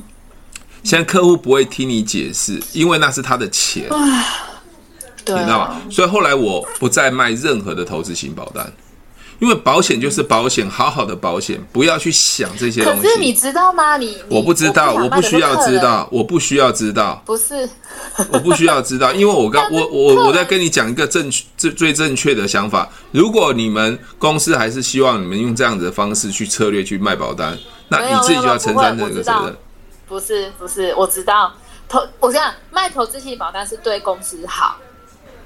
[0.83, 3.89] 现在客户不会听你解释，因为那是他的钱，
[5.25, 5.81] 对，你知道吗？
[5.91, 8.73] 所以后来我不再卖任何的投资型保单。
[9.39, 13.03] 因为保险就是保险，好好的保险，不要去想这些东西。
[13.03, 13.97] 可是你知道吗？
[13.97, 17.21] 你我不知道，我不需要知道，我不需要知道。
[17.27, 17.69] 不是，
[18.31, 22.89] 我不需要知道，因为我刚 我我我在跟你讲一个正确最最正确的想法。
[23.11, 29.57] 如果你们公司还是希望你们用这样子的方式去策略去卖保单，那你自己就要承担这个责任。
[30.13, 31.51] 不是不是，我知道。
[31.89, 34.77] 投我这样卖投资型保单是对公司好。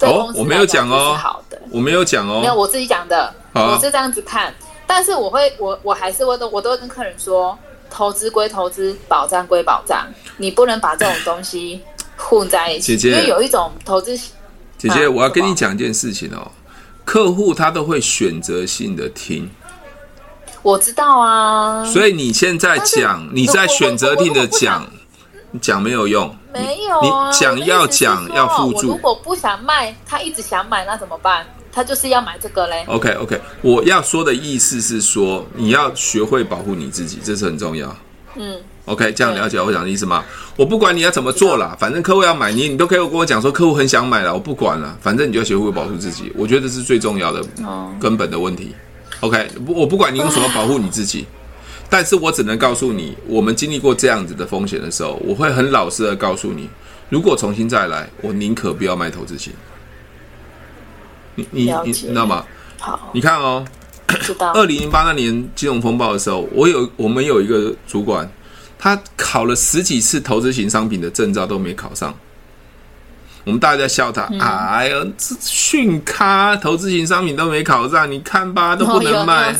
[0.01, 4.53] 哦，我没有讲哦，好的，我没有讲哦，没有我自己讲的，啊、我是这样子看，
[4.87, 7.57] 但是我会，我我还是会都，我都会跟客人说，
[7.89, 10.05] 投资归投资，保障归保障，
[10.37, 11.81] 你不能把这种东西
[12.19, 14.17] 混在一起，姐姐，因为有一种投资，
[14.77, 16.51] 姐姐，啊、我要跟你讲一件事情哦，
[17.05, 19.49] 客户他都会选择性的听，
[20.67, 24.85] 我知道啊，所以你现在讲，你在选择性的讲。
[25.63, 27.31] 讲没有用，没有啊。
[27.31, 28.89] 你讲要讲要附注。
[28.89, 31.47] 如果不想卖，他一直想买，那怎么办？
[31.71, 32.85] 他就是要买这个嘞。
[32.89, 37.97] OK OK，我要说的意思是说，你要学会保护你自己，这是很重要。
[38.35, 40.25] 嗯，OK，这样了解我讲的意思吗？
[40.57, 46.33] 我不管你要怎么做啦，反正客户要买你，你都可以跟我讲说客户很想买了，我不管了，反正你就要学会保护自己。
[46.37, 47.43] 我觉得这是最重要的
[48.01, 48.75] 根本的问题。
[49.21, 51.27] OK，我不管你用什么保护你自己。
[51.89, 56.69] 但是我只能告诉你，我们经历过这样子的风险的时候，我会很老实的告诉你，
[57.09, 59.53] 如果重新再来，我宁可不要卖投资型。
[61.37, 62.45] 你你你知道吗？
[62.81, 63.65] 好，你看哦，
[64.53, 68.29] 二零零八那年金融风暴的时候，我有我们有一个主管，
[68.77, 72.13] 他考了十几次投资型商品的证照都没考上，
[73.47, 79.55] 我们大家在笑他，嗯、哎呦，这逊咖，投资型商品都没考上，你看吧，都不能卖。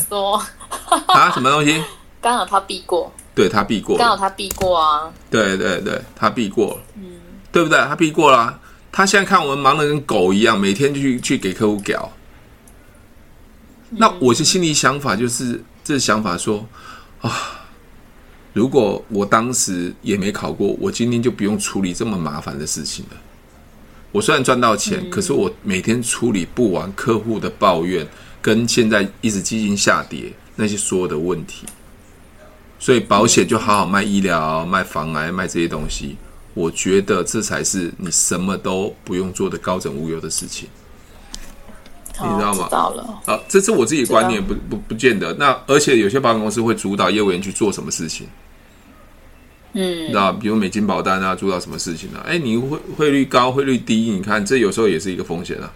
[1.07, 1.81] 啊，什么东西？
[2.21, 7.13] 刚好他避过，对他避过，刚好他避过啊，对对对，他避过了，嗯，
[7.53, 7.79] 对不对？
[7.79, 8.59] 他避过了啊，
[8.91, 12.11] 他现在看我们忙得跟狗一样，每天就去去给客户屌。
[13.91, 16.67] 嗯，那我的心里想法就是，这想法说
[17.21, 17.31] 啊，
[18.53, 23.17] 如果我当时也没考过，我今天就不用处理这么麻烦的事情了。
[24.17, 28.07] 我虽然赚到钱，嗯，可是我每天处理不完客户的抱怨，
[28.41, 31.67] 跟现在一直基金下跌那些所有的问题。
[32.79, 36.17] 所以保险就好好卖医疗、卖防癌、卖这些东西，
[36.55, 40.67] 我觉得这才是你什么都不用做的高枕无忧的事情，
[42.23, 42.69] 你知道吗？
[43.27, 45.35] 啊，这是我自己观念，不不不见得。
[45.35, 48.27] 那而且有些保险公司会主导业务员去做什么事情，
[49.79, 52.25] 嗯，那，比如美金保单啊，做到什么事情啊？
[52.27, 55.71] 哎，你汇汇率高，汇率低，你看这有时候也是一个风险啊，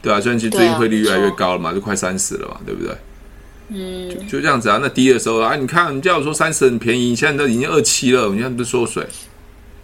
[0.00, 2.96] 对啊，虽然其实最近汇率越来越高了嘛，就快三十了嘛，对不对？
[3.68, 4.78] 嗯，就就这样子啊。
[4.80, 9.06] 那低的时候啊，你看，你叫我说三十很便宜，现在都已经二七了，你看不是缩水？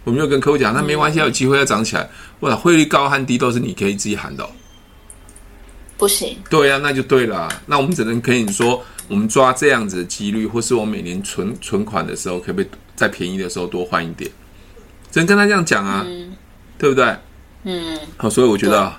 [0.03, 2.09] 我们就跟客户讲，那没关系，有机会要涨起来。
[2.39, 4.49] 哇，汇率高和低都是你可以自己喊的。
[5.97, 6.37] 不行。
[6.49, 7.47] 对呀、啊，那就对了。
[7.65, 12.67] 那我们只能跟你说，我们抓这样子的几率，或是我每年存存款的时候，可不可以
[12.99, 14.29] 在便宜的时候多换一点？
[15.09, 16.35] 只能跟他这样讲啊，嗯、
[16.77, 17.15] 对不对？
[17.63, 17.97] 嗯。
[18.17, 18.91] 好，所以我觉得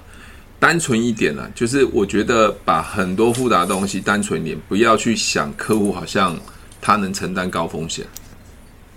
[0.58, 6.34] 单纯一点呢、啊，就是我觉得把很多复杂的东西单纯一点，不要去想客户好像
[6.80, 8.06] 他能承担高风险。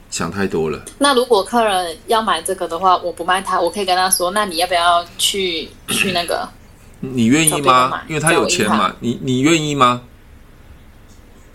[0.10, 0.80] 想太多了。
[1.00, 6.48] 那如果客人要买这个的话，我不卖他，我可以跟他说：“那你要不要去去那个？
[7.02, 8.02] 你愿意吗？
[8.08, 8.96] 因为他有钱嘛。
[9.00, 10.02] 你你愿意吗？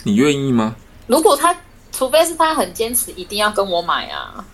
[0.03, 0.75] 你愿意吗？
[1.07, 1.55] 如果他，
[1.99, 4.45] 除非是他很坚持，一定要跟我买啊。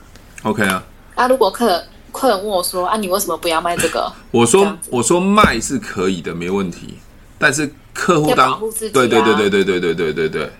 [0.45, 0.83] OK 啊。
[1.15, 6.97] 啊，如果客人客人问我说：“啊，你为什么不要卖这个？”我说：“我说卖是可以的，没问题。
[7.37, 10.51] 但是客户当对对对对对对对对对对。”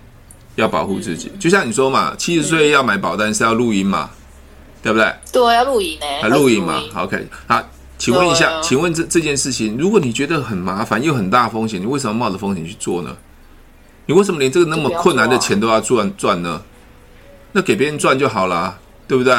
[0.57, 4.11] 要保护自己，就像你说嘛，七十岁要买保单是要录音嘛，
[4.83, 5.11] 对不对？
[5.33, 7.61] 对，要录影呢，还录影嘛？OK，好，
[7.97, 13.17] 请问一下，请问这这件事情，如果你觉得很麻烦又很大风险，你为什么冒着风险去做呢？
[14.07, 16.63] 你为什么连这个那么困难的钱都要赚赚呢？
[17.57, 19.35] 那给别人赚就好了，对不对？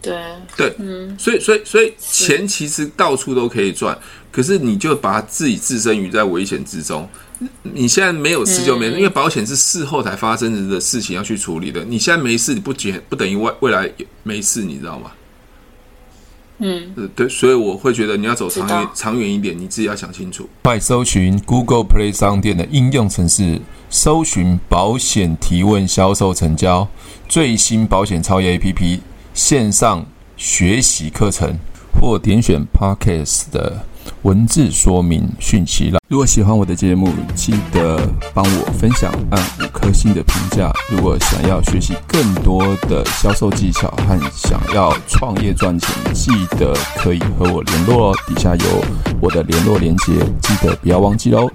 [0.00, 0.16] 对
[0.56, 3.98] 对，嗯，所以所以所以钱其实到处都可以赚，
[4.30, 7.08] 可是你就把自己置身于在危险之中。
[7.62, 11.84] 你现在没有事就没事，因为保险是事后才发生的事情要去处理的。
[11.84, 13.90] 你现在没事，你不减不等于未未来
[14.22, 15.10] 没事，你知道吗？
[16.58, 20.48] 嗯，对，所以我会觉得你要走长远长远一点，你自己要想清楚。
[20.62, 26.86] 快搜寻 Google Play 商店的应用程式，搜寻保险提问销售成交
[27.28, 29.00] 最新保险超业 APP
[29.34, 30.04] 线上
[30.36, 31.58] 学习课程，
[31.98, 33.84] 或点选 Podcast 的。
[34.22, 36.00] 文字说明讯息了。
[36.08, 38.00] 如果喜欢我的节目，记得
[38.32, 40.72] 帮我分享，按五颗星的评价。
[40.90, 48.16] 如果想要学习更多的销售技巧和想要创业赚钱，记得可以和我联络哦。
[48.26, 48.84] 底下有
[49.20, 51.48] 我的联络连接，记得不要忘记喽。